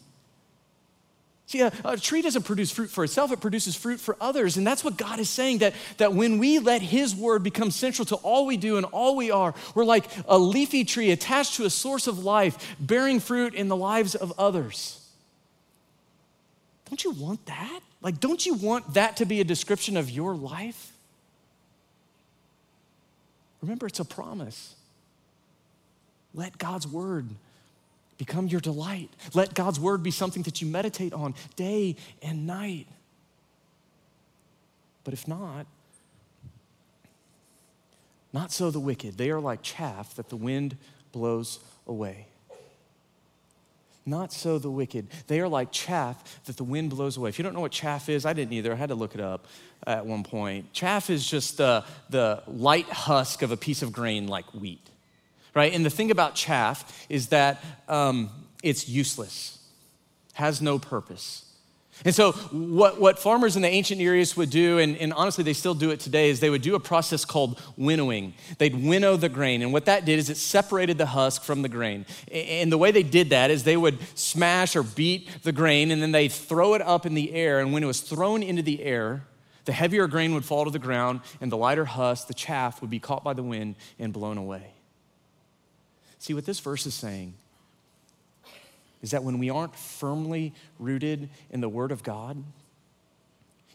See, 1.47 1.61
a, 1.61 1.71
a, 1.85 1.99
tree 1.99 2.23
doesn't 2.23 2.45
produce 2.45 2.71
fruit 2.71 2.89
for 2.89 3.05
itself, 3.05 3.31
it 3.31 3.43
produces 3.43 3.77
fruit 3.77 4.01
for 4.01 4.17
others. 4.23 4.57
And 4.57 4.67
that's 4.67 4.83
what 4.83 4.97
God 4.97 5.19
is 5.19 5.29
saying 5.29 5.59
that, 5.59 5.75
that 5.99 6.15
when 6.15 6.39
we 6.39 6.59
let 6.59 6.81
His 6.81 7.15
word 7.15 7.43
become 7.43 7.71
central 7.71 8.07
to 8.07 8.15
all 8.17 8.47
we 8.47 8.57
do 8.57 8.79
and 8.79 8.87
all 8.87 9.17
we 9.17 9.31
are, 9.31 9.55
we're 9.75 9.85
like 9.85 10.07
a 10.27 10.39
leafy 10.39 10.83
tree 10.83 11.11
attached 11.11 11.57
to 11.57 11.67
a 11.67 11.71
source 11.71 12.07
of 12.07 12.25
life, 12.25 12.75
bearing 12.81 13.21
fruit 13.21 13.53
in 13.53 13.69
the 13.69 13.77
lives 13.77 14.15
of 14.15 14.33
others. 14.39 14.99
Don't 16.89 17.05
you 17.05 17.11
want 17.11 17.45
that? 17.45 17.81
Like, 18.01 18.19
don't 18.19 18.47
you 18.47 18.55
want 18.55 18.95
that 18.95 19.19
to 19.19 19.27
be 19.27 19.43
a 19.43 19.45
description 19.45 19.99
of 19.99 20.09
your 20.09 20.35
life? 20.35 20.92
Remember, 23.63 23.87
it's 23.87 24.01
a 24.01 24.05
promise. 24.05 24.75
Let 26.35 26.59
God's 26.59 26.87
word 26.87 27.29
become 28.19 28.49
your 28.49 28.61
delight. 28.61 29.11
Let 29.35 29.55
God's 29.55 29.81
word 29.81 30.03
be 30.03 30.11
something 30.11 30.43
that 30.43 30.61
you 30.61 30.67
meditate 30.67 31.13
on 31.13 31.35
day 31.57 31.97
and 32.23 32.47
night. 32.47 32.87
But 35.05 35.15
if 35.15 35.27
not, 35.27 35.67
not 38.33 38.53
so 38.53 38.71
the 38.71 38.81
wicked. 38.81 39.19
They 39.19 39.31
are 39.31 39.41
like 39.41 39.63
chaff 39.63 40.15
that 40.15 40.29
the 40.29 40.37
wind 40.37 40.77
blows 41.13 41.61
away. 41.87 42.27
Not 44.05 44.33
so 44.33 44.59
the 44.59 44.71
wicked. 44.71 45.09
They 45.29 45.41
are 45.41 45.49
like 45.49 45.71
chaff 45.71 46.45
that 46.47 46.57
the 46.57 46.65
wind 46.65 46.91
blows 46.91 47.17
away. 47.17 47.29
If 47.29 47.39
you 47.39 47.45
don't 47.45 47.55
know 47.55 47.61
what 47.61 47.73
chaff 47.73 48.09
is, 48.09 48.27
I 48.27 48.33
didn't 48.33 48.53
either. 48.53 48.73
I 48.73 48.77
had 48.77 48.89
to 48.89 48.97
look 48.97 49.15
it 49.15 49.21
up 49.21 49.47
at 49.87 50.05
one 50.05 50.25
point. 50.25 50.73
Chaff 50.73 51.09
is 51.09 51.25
just 51.25 51.57
the, 51.57 51.85
the 52.11 52.43
light 52.49 52.87
husk 52.87 53.43
of 53.43 53.53
a 53.53 53.57
piece 53.57 53.83
of 53.83 53.93
grain 53.93 54.27
like 54.27 54.53
wheat, 54.55 54.91
right? 55.55 55.73
And 55.73 55.87
the 55.87 55.91
thing 55.91 56.11
about 56.11 56.35
chaff 56.35 57.07
is 57.09 57.29
that 57.29 57.63
um, 57.89 58.31
it's 58.63 58.89
useless, 58.89 59.59
has 60.33 60.61
no 60.61 60.79
purpose. 60.81 61.52
And 62.05 62.15
so, 62.15 62.33
what, 62.33 63.01
what 63.01 63.19
farmers 63.19 63.55
in 63.55 63.63
the 63.63 63.69
ancient 63.69 63.99
Near 63.99 64.17
East 64.17 64.37
would 64.37 64.51
do, 64.51 64.79
and, 64.79 64.97
and, 64.97 65.13
honestly, 65.13 65.45
they 65.45 65.53
still 65.53 65.75
do 65.75 65.91
it 65.91 66.01
today, 66.01 66.31
is 66.31 66.41
they 66.41 66.51
would 66.51 66.63
do 66.63 66.75
a 66.75 66.81
process 66.81 67.25
called 67.25 67.61
winnowing. 67.77 68.35
They'd 68.59 68.75
winnow 68.75 69.17
the 69.17 69.29
grain. 69.29 69.63
And 69.63 69.73
what 69.73 69.85
that 69.85 70.05
did 70.05 70.19
is 70.19 70.29
it 70.29 70.37
separated 70.37 70.99
the 70.99 71.07
husk 71.07 71.45
from 71.45 71.63
the 71.63 71.69
grain. 71.69 72.07
And 72.33 72.73
the 72.73 72.79
way 72.79 72.91
they 72.91 73.03
did 73.03 73.31
that 73.31 73.51
is 73.51 73.63
they 73.65 73.77
would 73.77 73.99
smash 74.17 74.75
or 74.75 74.83
beat 74.83 75.29
the 75.43 75.53
grain, 75.53 75.91
and 75.91 76.03
then 76.03 76.13
they'd 76.13 76.33
throw 76.33 76.75
it 76.75 76.83
up 76.83 77.07
in 77.07 77.15
the 77.15 77.33
air. 77.33 77.61
And 77.61 77.73
when 77.73 77.83
it 77.83 77.87
was 77.87 78.01
thrown 78.01 78.43
into 78.43 78.63
the 78.63 78.83
air, 78.83 79.23
The 79.65 79.73
heavier 79.73 80.07
grain 80.07 80.35
would 80.35 80.45
fall 80.45 80.65
to 80.65 80.71
the 80.71 80.79
ground, 80.79 81.21
and 81.41 81.51
the 81.51 81.57
lighter 81.57 81.85
husk, 81.85 82.27
the 82.27 82.35
chaff, 82.35 82.81
would 82.81 82.91
be 82.91 82.99
caught 82.99 83.23
by 83.23 83.33
the 83.33 83.43
wind 83.43 83.77
and 83.99 84.13
blown 84.13 84.39
away. 84.39 84.75
See, 86.19 86.35
what 86.35 86.47
this 86.47 86.61
verse 86.61 86.87
is 86.87 86.95
saying 86.95 87.35
is 89.03 89.11
that 89.11 89.25
when 89.25 89.39
we 89.39 89.51
aren't 89.51 89.75
firmly 89.75 90.55
rooted 90.79 91.29
in 91.51 91.61
the 91.61 91.69
Word 91.69 91.93
of 91.93 92.03
God, 92.03 92.43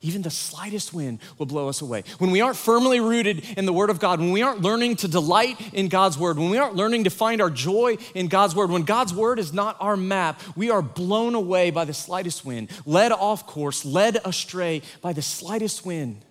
even 0.02 0.22
the 0.22 0.30
slightest 0.30 0.94
wind 0.94 1.20
will 1.38 1.48
blow 1.48 1.70
us 1.70 1.82
away. 1.82 2.04
When 2.20 2.30
we 2.30 2.40
aren't 2.40 2.58
firmly 2.58 3.00
rooted 3.00 3.44
in 3.58 3.66
the 3.66 3.74
Word 3.74 3.90
of 3.90 4.00
God, 4.00 4.20
when 4.20 4.32
we 4.32 4.44
aren't 4.44 4.62
learning 4.62 4.98
to 4.98 5.08
delight 5.08 5.60
in 5.74 5.90
God's 5.90 6.18
Word, 6.18 6.38
when 6.38 6.52
we 6.52 6.58
aren't 6.58 6.76
learning 6.76 7.06
to 7.06 7.10
find 7.10 7.42
our 7.42 7.50
joy 7.50 7.98
in 8.14 8.28
God's 8.28 8.56
Word, 8.56 8.70
when 8.70 8.84
God's 8.84 9.14
Word 9.14 9.40
is 9.40 9.54
not 9.54 9.76
our 9.80 9.98
map, 9.98 10.40
we 10.56 10.70
are 10.70 10.84
blown 10.84 11.34
away 11.34 11.72
by 11.72 11.84
the 11.84 11.94
slightest 11.94 12.46
wind, 12.46 12.70
led 12.86 13.12
off 13.12 13.48
course, 13.48 13.84
led 13.86 14.18
astray 14.24 14.84
by 15.02 15.14
the 15.14 15.24
slightest 15.24 15.86
wind. 15.86 16.24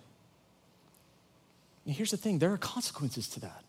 And 1.85 1.93
here's 1.93 2.11
the 2.11 2.17
thing 2.17 2.39
there 2.39 2.53
are 2.53 2.57
consequences 2.57 3.27
to 3.29 3.41
that. 3.41 3.63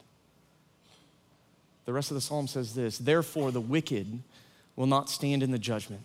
The 1.87 1.93
rest 1.93 2.11
of 2.11 2.17
the 2.17 2.21
psalm 2.21 2.47
says 2.47 2.75
this 2.75 2.99
Therefore, 2.99 3.51
the 3.51 3.61
wicked 3.61 4.23
will 4.79 4.87
not 4.87 5.11
stand 5.11 5.43
in 5.43 5.51
the 5.51 5.59
judgment 5.59 6.03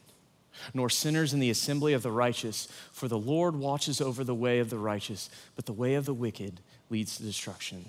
nor 0.73 0.89
sinners 0.89 1.33
in 1.33 1.39
the 1.39 1.49
assembly 1.49 1.93
of 1.93 2.03
the 2.03 2.11
righteous, 2.11 2.67
for 2.91 3.07
the 3.07 3.17
Lord 3.17 3.55
watches 3.55 4.01
over 4.01 4.23
the 4.23 4.35
way 4.35 4.59
of 4.59 4.69
the 4.69 4.77
righteous, 4.77 5.29
but 5.55 5.65
the 5.65 5.73
way 5.73 5.95
of 5.95 6.05
the 6.05 6.13
wicked 6.13 6.59
leads 6.89 7.17
to 7.17 7.23
destruction. 7.23 7.85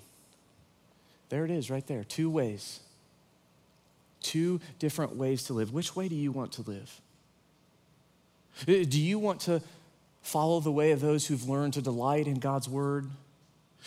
There 1.28 1.44
it 1.44 1.50
is, 1.50 1.70
right 1.70 1.86
there. 1.86 2.04
Two 2.04 2.30
ways. 2.30 2.80
Two 4.20 4.60
different 4.78 5.16
ways 5.16 5.44
to 5.44 5.52
live. 5.52 5.72
Which 5.72 5.94
way 5.94 6.08
do 6.08 6.14
you 6.14 6.32
want 6.32 6.52
to 6.52 6.62
live? 6.62 7.00
Uh, 8.62 8.84
do 8.88 9.00
you 9.00 9.18
want 9.18 9.40
to 9.40 9.60
follow 10.22 10.60
the 10.60 10.72
way 10.72 10.92
of 10.92 11.00
those 11.00 11.26
who've 11.26 11.48
learned 11.48 11.74
to 11.74 11.82
delight 11.82 12.26
in 12.26 12.36
God's 12.38 12.68
word, 12.68 13.10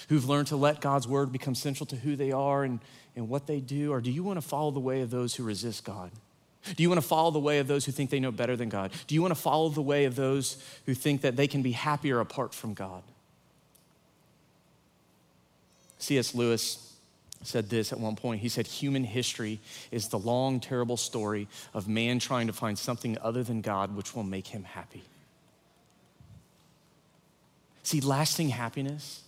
who've 0.10 0.28
learned 0.28 0.48
to 0.48 0.56
let 0.56 0.82
God's 0.82 1.08
word 1.08 1.32
become 1.32 1.56
central 1.56 1.88
to 1.88 1.96
who 1.96 2.16
they 2.16 2.32
are 2.32 2.64
and, 2.64 2.80
and 3.16 3.30
what 3.30 3.48
they 3.48 3.60
do? 3.60 3.92
Or 3.92 4.02
do 4.02 4.12
you 4.12 4.24
want 4.24 4.40
to 4.40 4.48
follow 4.48 4.72
the 4.72 4.80
way 4.80 5.02
of 5.02 5.10
those 5.10 5.34
who 5.36 5.44
resist 5.44 5.84
God? 5.84 6.12
Do 6.76 6.84
you 6.84 6.90
want 6.90 7.02
to 7.02 7.08
follow 7.08 7.32
the 7.32 7.40
way 7.40 7.60
of 7.60 7.68
those 7.68 7.86
who 7.86 7.92
think 7.92 8.10
they 8.10 8.20
know 8.20 8.32
better 8.32 8.56
than 8.56 8.70
God? 8.70 8.92
Do 9.08 9.16
you 9.16 9.22
want 9.22 9.34
to 9.34 9.40
follow 9.40 9.70
the 9.70 9.82
way 9.82 10.06
of 10.06 10.16
those 10.16 10.62
who 10.86 10.94
think 10.94 11.22
that 11.22 11.36
they 11.36 11.48
can 11.48 11.62
be 11.62 11.72
happier 11.72 12.20
apart 12.20 12.54
from 12.54 12.74
God? 12.74 13.04
C.S. 16.00 16.36
Lewis 16.36 16.94
said 17.44 17.70
this 17.70 17.92
at 17.92 18.00
one 18.00 18.16
point. 18.16 18.42
He 18.42 18.50
said, 18.50 18.68
Human 18.68 19.04
history 19.04 19.60
is 19.92 20.10
the 20.10 20.20
long, 20.20 20.60
terrible 20.60 20.98
story 20.98 21.48
of 21.74 21.88
man 21.88 22.20
trying 22.20 22.48
to 22.48 22.54
find 22.54 22.78
something 22.78 23.18
other 23.22 23.44
than 23.44 23.62
God 23.62 23.96
which 23.96 24.16
will 24.16 24.24
make 24.24 24.48
him 24.48 24.64
happy. 24.64 25.04
See, 27.84 28.02
lasting 28.02 28.50
happiness 28.50 29.24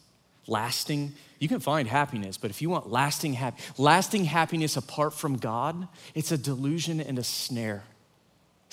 lasting 0.49 1.13
you 1.39 1.47
can 1.47 1.59
find 1.59 1.87
happiness 1.87 2.37
but 2.37 2.49
if 2.49 2.61
you 2.61 2.69
want 2.69 2.89
lasting 2.89 3.33
hap- 3.33 3.59
lasting 3.77 4.25
happiness 4.25 4.75
apart 4.75 5.13
from 5.13 5.37
god 5.37 5.87
it's 6.15 6.31
a 6.31 6.37
delusion 6.37 6.99
and 6.99 7.19
a 7.19 7.23
snare. 7.23 7.83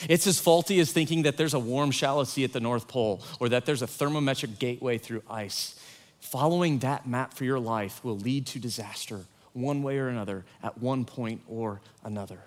It's 0.09 0.27
as 0.27 0.39
faulty 0.39 0.79
as 0.81 0.93
thinking 0.93 1.23
that 1.23 1.37
there's 1.37 1.55
a 1.55 1.59
warm 1.59 1.91
shallow 1.91 2.25
sea 2.25 2.45
at 2.45 2.53
the 2.53 2.61
north 2.61 2.87
pole 2.87 3.23
or 3.41 3.49
that 3.49 3.65
there's 3.65 3.83
a 3.83 3.87
thermometric 3.87 4.59
gateway 4.59 4.99
through 4.99 5.23
ice. 5.29 5.79
Following 6.21 6.81
that 6.81 7.07
map 7.07 7.33
for 7.33 7.45
your 7.45 7.59
life 7.59 8.05
will 8.05 8.19
lead 8.19 8.47
to 8.49 8.59
disaster 8.59 9.23
one 9.55 9.83
way 9.83 9.99
or 9.99 10.09
another 10.09 10.45
at 10.63 10.79
one 10.79 11.05
point 11.07 11.41
or 11.49 11.81
another 12.05 12.41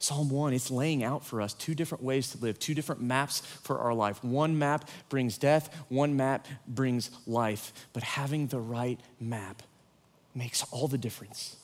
Psalm 0.00 0.30
1, 0.30 0.54
it's 0.54 0.70
laying 0.70 1.04
out 1.04 1.26
for 1.26 1.42
us 1.42 1.52
two 1.52 1.74
different 1.74 2.02
ways 2.02 2.30
to 2.30 2.38
live, 2.38 2.58
two 2.58 2.74
different 2.74 3.02
maps 3.02 3.40
for 3.40 3.78
our 3.78 3.92
life. 3.92 4.24
One 4.24 4.58
map 4.58 4.88
brings 5.10 5.36
death, 5.36 5.84
one 5.90 6.16
map 6.16 6.48
brings 6.66 7.10
life. 7.26 7.74
But 7.92 8.02
having 8.02 8.46
the 8.46 8.58
right 8.58 8.98
map 9.20 9.62
makes 10.34 10.64
all 10.72 10.88
the 10.88 10.96
difference 10.96 11.56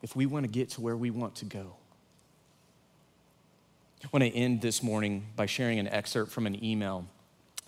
if 0.00 0.16
we 0.16 0.24
want 0.24 0.46
to 0.46 0.50
get 0.50 0.70
to 0.70 0.80
where 0.80 0.96
we 0.96 1.10
want 1.10 1.34
to 1.36 1.44
go. 1.44 1.74
I 4.02 4.08
want 4.10 4.24
to 4.24 4.34
end 4.34 4.62
this 4.62 4.82
morning 4.82 5.26
by 5.36 5.44
sharing 5.44 5.78
an 5.78 5.88
excerpt 5.88 6.32
from 6.32 6.46
an 6.46 6.64
email 6.64 7.04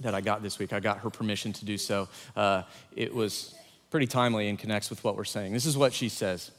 that 0.00 0.14
I 0.14 0.22
got 0.22 0.42
this 0.42 0.58
week. 0.58 0.72
I 0.72 0.80
got 0.80 1.00
her 1.00 1.10
permission 1.10 1.52
to 1.52 1.66
do 1.66 1.76
so. 1.76 2.08
Uh, 2.34 2.62
it 2.96 3.14
was 3.14 3.54
pretty 3.90 4.06
timely 4.06 4.48
and 4.48 4.58
connects 4.58 4.88
with 4.88 5.04
what 5.04 5.18
we're 5.18 5.24
saying. 5.24 5.52
This 5.52 5.66
is 5.66 5.76
what 5.76 5.92
she 5.92 6.08
says 6.08 6.50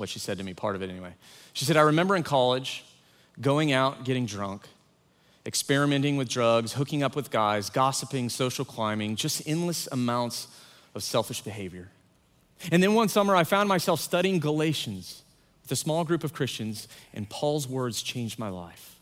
what 0.00 0.08
she 0.08 0.18
said 0.18 0.38
to 0.38 0.44
me, 0.44 0.54
part 0.54 0.74
of 0.74 0.82
it 0.82 0.90
anyway. 0.90 1.12
She 1.52 1.64
said, 1.64 1.76
I 1.76 1.82
remember 1.82 2.16
in 2.16 2.22
college 2.22 2.84
going 3.40 3.72
out, 3.72 4.04
getting 4.04 4.26
drunk, 4.26 4.66
experimenting 5.46 6.16
with 6.16 6.28
drugs, 6.28 6.72
hooking 6.72 7.02
up 7.02 7.14
with 7.14 7.30
guys, 7.30 7.70
gossiping, 7.70 8.28
social 8.28 8.64
climbing, 8.64 9.16
just 9.16 9.46
endless 9.46 9.88
amounts 9.92 10.48
of 10.94 11.02
selfish 11.02 11.42
behavior. 11.42 11.88
And 12.72 12.82
then 12.82 12.94
one 12.94 13.08
summer, 13.08 13.36
I 13.36 13.44
found 13.44 13.68
myself 13.68 14.00
studying 14.00 14.38
Galatians 14.38 15.22
with 15.62 15.72
a 15.72 15.76
small 15.76 16.04
group 16.04 16.24
of 16.24 16.32
Christians, 16.32 16.88
and 17.14 17.28
Paul's 17.28 17.68
words 17.68 18.02
changed 18.02 18.38
my 18.38 18.48
life. 18.48 18.96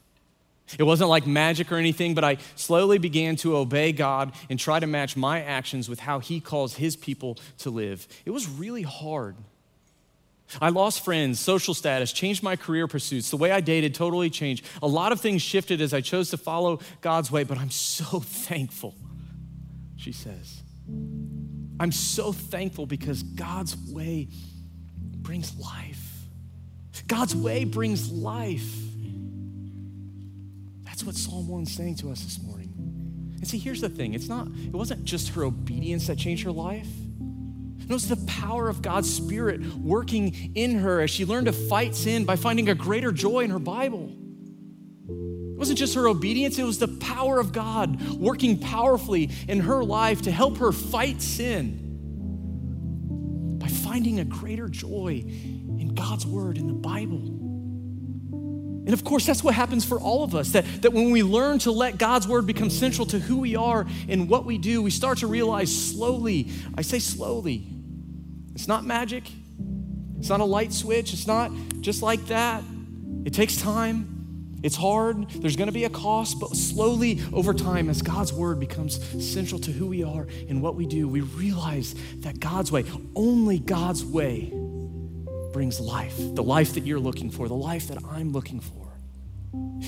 It 0.78 0.82
wasn't 0.82 1.08
like 1.08 1.26
magic 1.26 1.72
or 1.72 1.76
anything, 1.76 2.14
but 2.14 2.24
I 2.24 2.36
slowly 2.56 2.98
began 2.98 3.36
to 3.36 3.56
obey 3.56 3.92
God 3.92 4.32
and 4.50 4.58
try 4.58 4.78
to 4.78 4.86
match 4.86 5.16
my 5.16 5.40
actions 5.42 5.88
with 5.88 6.00
how 6.00 6.18
He 6.18 6.40
calls 6.40 6.74
His 6.74 6.94
people 6.94 7.38
to 7.58 7.70
live. 7.70 8.06
It 8.26 8.30
was 8.30 8.48
really 8.48 8.82
hard. 8.82 9.36
I 10.60 10.70
lost 10.70 11.04
friends, 11.04 11.38
social 11.38 11.74
status, 11.74 12.12
changed 12.12 12.42
my 12.42 12.56
career 12.56 12.86
pursuits. 12.86 13.30
The 13.30 13.36
way 13.36 13.50
I 13.50 13.60
dated 13.60 13.94
totally 13.94 14.30
changed. 14.30 14.64
A 14.82 14.86
lot 14.86 15.12
of 15.12 15.20
things 15.20 15.42
shifted 15.42 15.80
as 15.80 15.92
I 15.92 16.00
chose 16.00 16.30
to 16.30 16.36
follow 16.36 16.80
God's 17.00 17.30
way, 17.30 17.44
but 17.44 17.58
I'm 17.58 17.70
so 17.70 18.04
thankful, 18.20 18.94
she 19.96 20.12
says. 20.12 20.62
I'm 21.80 21.92
so 21.92 22.32
thankful 22.32 22.86
because 22.86 23.22
God's 23.22 23.76
way 23.92 24.28
brings 24.96 25.56
life. 25.58 26.04
God's 27.06 27.34
way 27.36 27.64
brings 27.64 28.10
life. 28.10 28.74
That's 30.84 31.04
what 31.04 31.14
Psalm 31.14 31.46
1's 31.46 31.72
saying 31.72 31.96
to 31.96 32.10
us 32.10 32.22
this 32.22 32.42
morning. 32.42 32.74
And 33.36 33.46
see, 33.46 33.58
here's 33.58 33.80
the 33.80 33.88
thing 33.88 34.14
it's 34.14 34.28
not, 34.28 34.48
it 34.48 34.72
wasn't 34.72 35.04
just 35.04 35.28
her 35.30 35.44
obedience 35.44 36.08
that 36.08 36.18
changed 36.18 36.44
her 36.44 36.52
life. 36.52 36.88
It 37.88 37.92
was 37.92 38.06
the 38.06 38.16
power 38.26 38.68
of 38.68 38.82
God's 38.82 39.12
Spirit 39.12 39.64
working 39.76 40.52
in 40.54 40.80
her 40.80 41.00
as 41.00 41.10
she 41.10 41.24
learned 41.24 41.46
to 41.46 41.52
fight 41.52 41.94
sin 41.94 42.26
by 42.26 42.36
finding 42.36 42.68
a 42.68 42.74
greater 42.74 43.12
joy 43.12 43.44
in 43.44 43.50
her 43.50 43.58
Bible. 43.58 44.12
It 45.08 45.58
wasn't 45.58 45.78
just 45.78 45.94
her 45.94 46.06
obedience, 46.06 46.58
it 46.58 46.64
was 46.64 46.78
the 46.78 46.88
power 46.88 47.40
of 47.40 47.52
God 47.52 48.00
working 48.12 48.58
powerfully 48.58 49.30
in 49.48 49.60
her 49.60 49.82
life 49.82 50.20
to 50.22 50.30
help 50.30 50.58
her 50.58 50.70
fight 50.70 51.22
sin 51.22 51.86
by 53.58 53.68
finding 53.68 54.20
a 54.20 54.24
greater 54.24 54.68
joy 54.68 55.24
in 55.24 55.94
God's 55.94 56.26
Word, 56.26 56.58
in 56.58 56.66
the 56.66 56.74
Bible. 56.74 57.36
And 58.84 58.92
of 58.92 59.02
course, 59.02 59.24
that's 59.24 59.42
what 59.42 59.54
happens 59.54 59.86
for 59.86 59.98
all 59.98 60.24
of 60.24 60.34
us 60.34 60.52
that, 60.52 60.64
that 60.82 60.92
when 60.92 61.10
we 61.10 61.22
learn 61.22 61.58
to 61.60 61.72
let 61.72 61.96
God's 61.96 62.28
Word 62.28 62.46
become 62.46 62.68
central 62.68 63.06
to 63.06 63.18
who 63.18 63.38
we 63.38 63.56
are 63.56 63.86
and 64.08 64.28
what 64.28 64.44
we 64.44 64.58
do, 64.58 64.82
we 64.82 64.90
start 64.90 65.18
to 65.18 65.26
realize 65.26 65.74
slowly, 65.74 66.50
I 66.74 66.82
say 66.82 66.98
slowly, 66.98 67.77
it's 68.58 68.66
not 68.66 68.84
magic, 68.84 69.22
it's 70.18 70.28
not 70.28 70.40
a 70.40 70.44
light 70.44 70.72
switch, 70.72 71.12
it's 71.12 71.28
not 71.28 71.52
just 71.80 72.02
like 72.02 72.26
that. 72.26 72.64
It 73.24 73.32
takes 73.32 73.56
time. 73.56 74.58
It's 74.64 74.74
hard. 74.74 75.30
There's 75.30 75.54
going 75.54 75.68
to 75.68 75.72
be 75.72 75.84
a 75.84 75.88
cost, 75.88 76.40
but 76.40 76.56
slowly 76.56 77.22
over 77.32 77.54
time, 77.54 77.88
as 77.88 78.02
God's 78.02 78.32
word 78.32 78.58
becomes 78.58 78.98
central 79.24 79.60
to 79.60 79.70
who 79.70 79.86
we 79.86 80.02
are 80.02 80.26
and 80.48 80.60
what 80.60 80.74
we 80.74 80.86
do, 80.86 81.06
we 81.06 81.20
realize 81.20 81.94
that 82.22 82.40
God's 82.40 82.72
way, 82.72 82.84
only 83.14 83.60
God's 83.60 84.04
way, 84.04 84.52
brings 85.52 85.78
life. 85.78 86.16
The 86.18 86.42
life 86.42 86.74
that 86.74 86.84
you're 86.84 86.98
looking 86.98 87.30
for, 87.30 87.46
the 87.46 87.54
life 87.54 87.86
that 87.86 87.98
I'm 88.10 88.32
looking 88.32 88.58
for. 88.58 88.92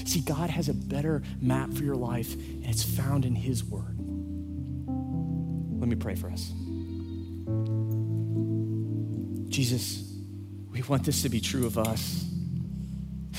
See, 0.06 0.20
God 0.20 0.48
has 0.48 0.68
a 0.68 0.74
better 0.74 1.24
map 1.40 1.72
for 1.72 1.83
your 1.83 1.96
life, 1.96 2.35
and 2.35 2.66
it's 2.66 2.85
found 2.85 3.24
in 3.24 3.35
His 3.35 3.64
word. 3.64 3.98
Let 5.80 5.88
me 5.88 5.96
pray 5.96 6.14
for 6.14 6.30
us. 6.30 6.52
Jesus, 9.50 10.04
we 10.70 10.80
want 10.82 11.04
this 11.04 11.22
to 11.22 11.28
be 11.28 11.40
true 11.40 11.66
of 11.66 11.76
us. 11.76 12.24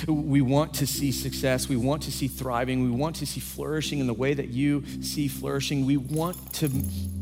We 0.07 0.41
want 0.41 0.73
to 0.75 0.87
see 0.87 1.11
success. 1.11 1.69
We 1.69 1.77
want 1.77 2.03
to 2.03 2.11
see 2.11 2.27
thriving. 2.27 2.83
We 2.83 2.89
want 2.91 3.17
to 3.17 3.25
see 3.25 3.39
flourishing 3.39 3.99
in 3.99 4.07
the 4.07 4.13
way 4.13 4.33
that 4.33 4.49
you 4.49 4.83
see 5.01 5.27
flourishing. 5.27 5.85
We 5.85 5.97
want 5.97 6.53
to 6.55 6.69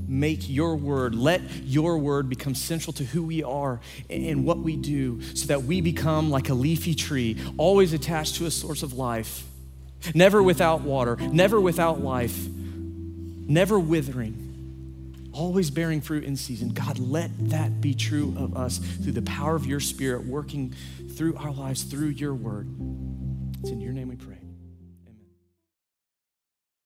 make 0.08 0.50
your 0.50 0.76
word, 0.76 1.14
let 1.14 1.42
your 1.64 2.00
word 2.00 2.30
become 2.30 2.56
central 2.56 2.94
to 2.94 3.04
who 3.04 3.22
we 3.24 3.44
are 3.44 3.80
and 4.10 4.44
what 4.44 4.58
we 4.58 4.76
do 4.76 5.22
so 5.36 5.48
that 5.48 5.64
we 5.64 5.82
become 5.82 6.32
like 6.32 6.50
a 6.50 6.54
leafy 6.54 6.96
tree, 6.96 7.38
always 7.58 7.94
attached 7.94 8.36
to 8.36 8.48
a 8.48 8.52
source 8.52 8.82
of 8.82 8.94
life, 8.94 9.44
never 10.16 10.42
without 10.42 10.82
water, 10.82 11.16
never 11.18 11.62
without 11.62 12.02
life, 12.02 12.48
never 12.48 13.78
withering 13.78 14.49
always 15.40 15.72
bearing 15.72 16.02
fruit 16.02 16.26
in 16.26 16.36
season. 16.36 16.70
God, 16.70 17.00
let 17.00 17.32
that 17.50 17.80
be 17.80 17.94
true 17.94 18.36
of 18.38 18.58
us 18.58 18.78
through 18.78 19.14
the 19.14 19.22
power 19.22 19.56
of 19.56 19.66
your 19.66 19.80
Spirit 19.80 20.26
working 20.26 20.76
through 21.16 21.38
our 21.38 21.52
lives, 21.52 21.84
through 21.84 22.10
your 22.10 22.36
word. 22.36 22.68
It's 23.62 23.70
in 23.70 23.80
your 23.80 23.94
name 23.94 24.10
we 24.10 24.16
pray. 24.16 24.39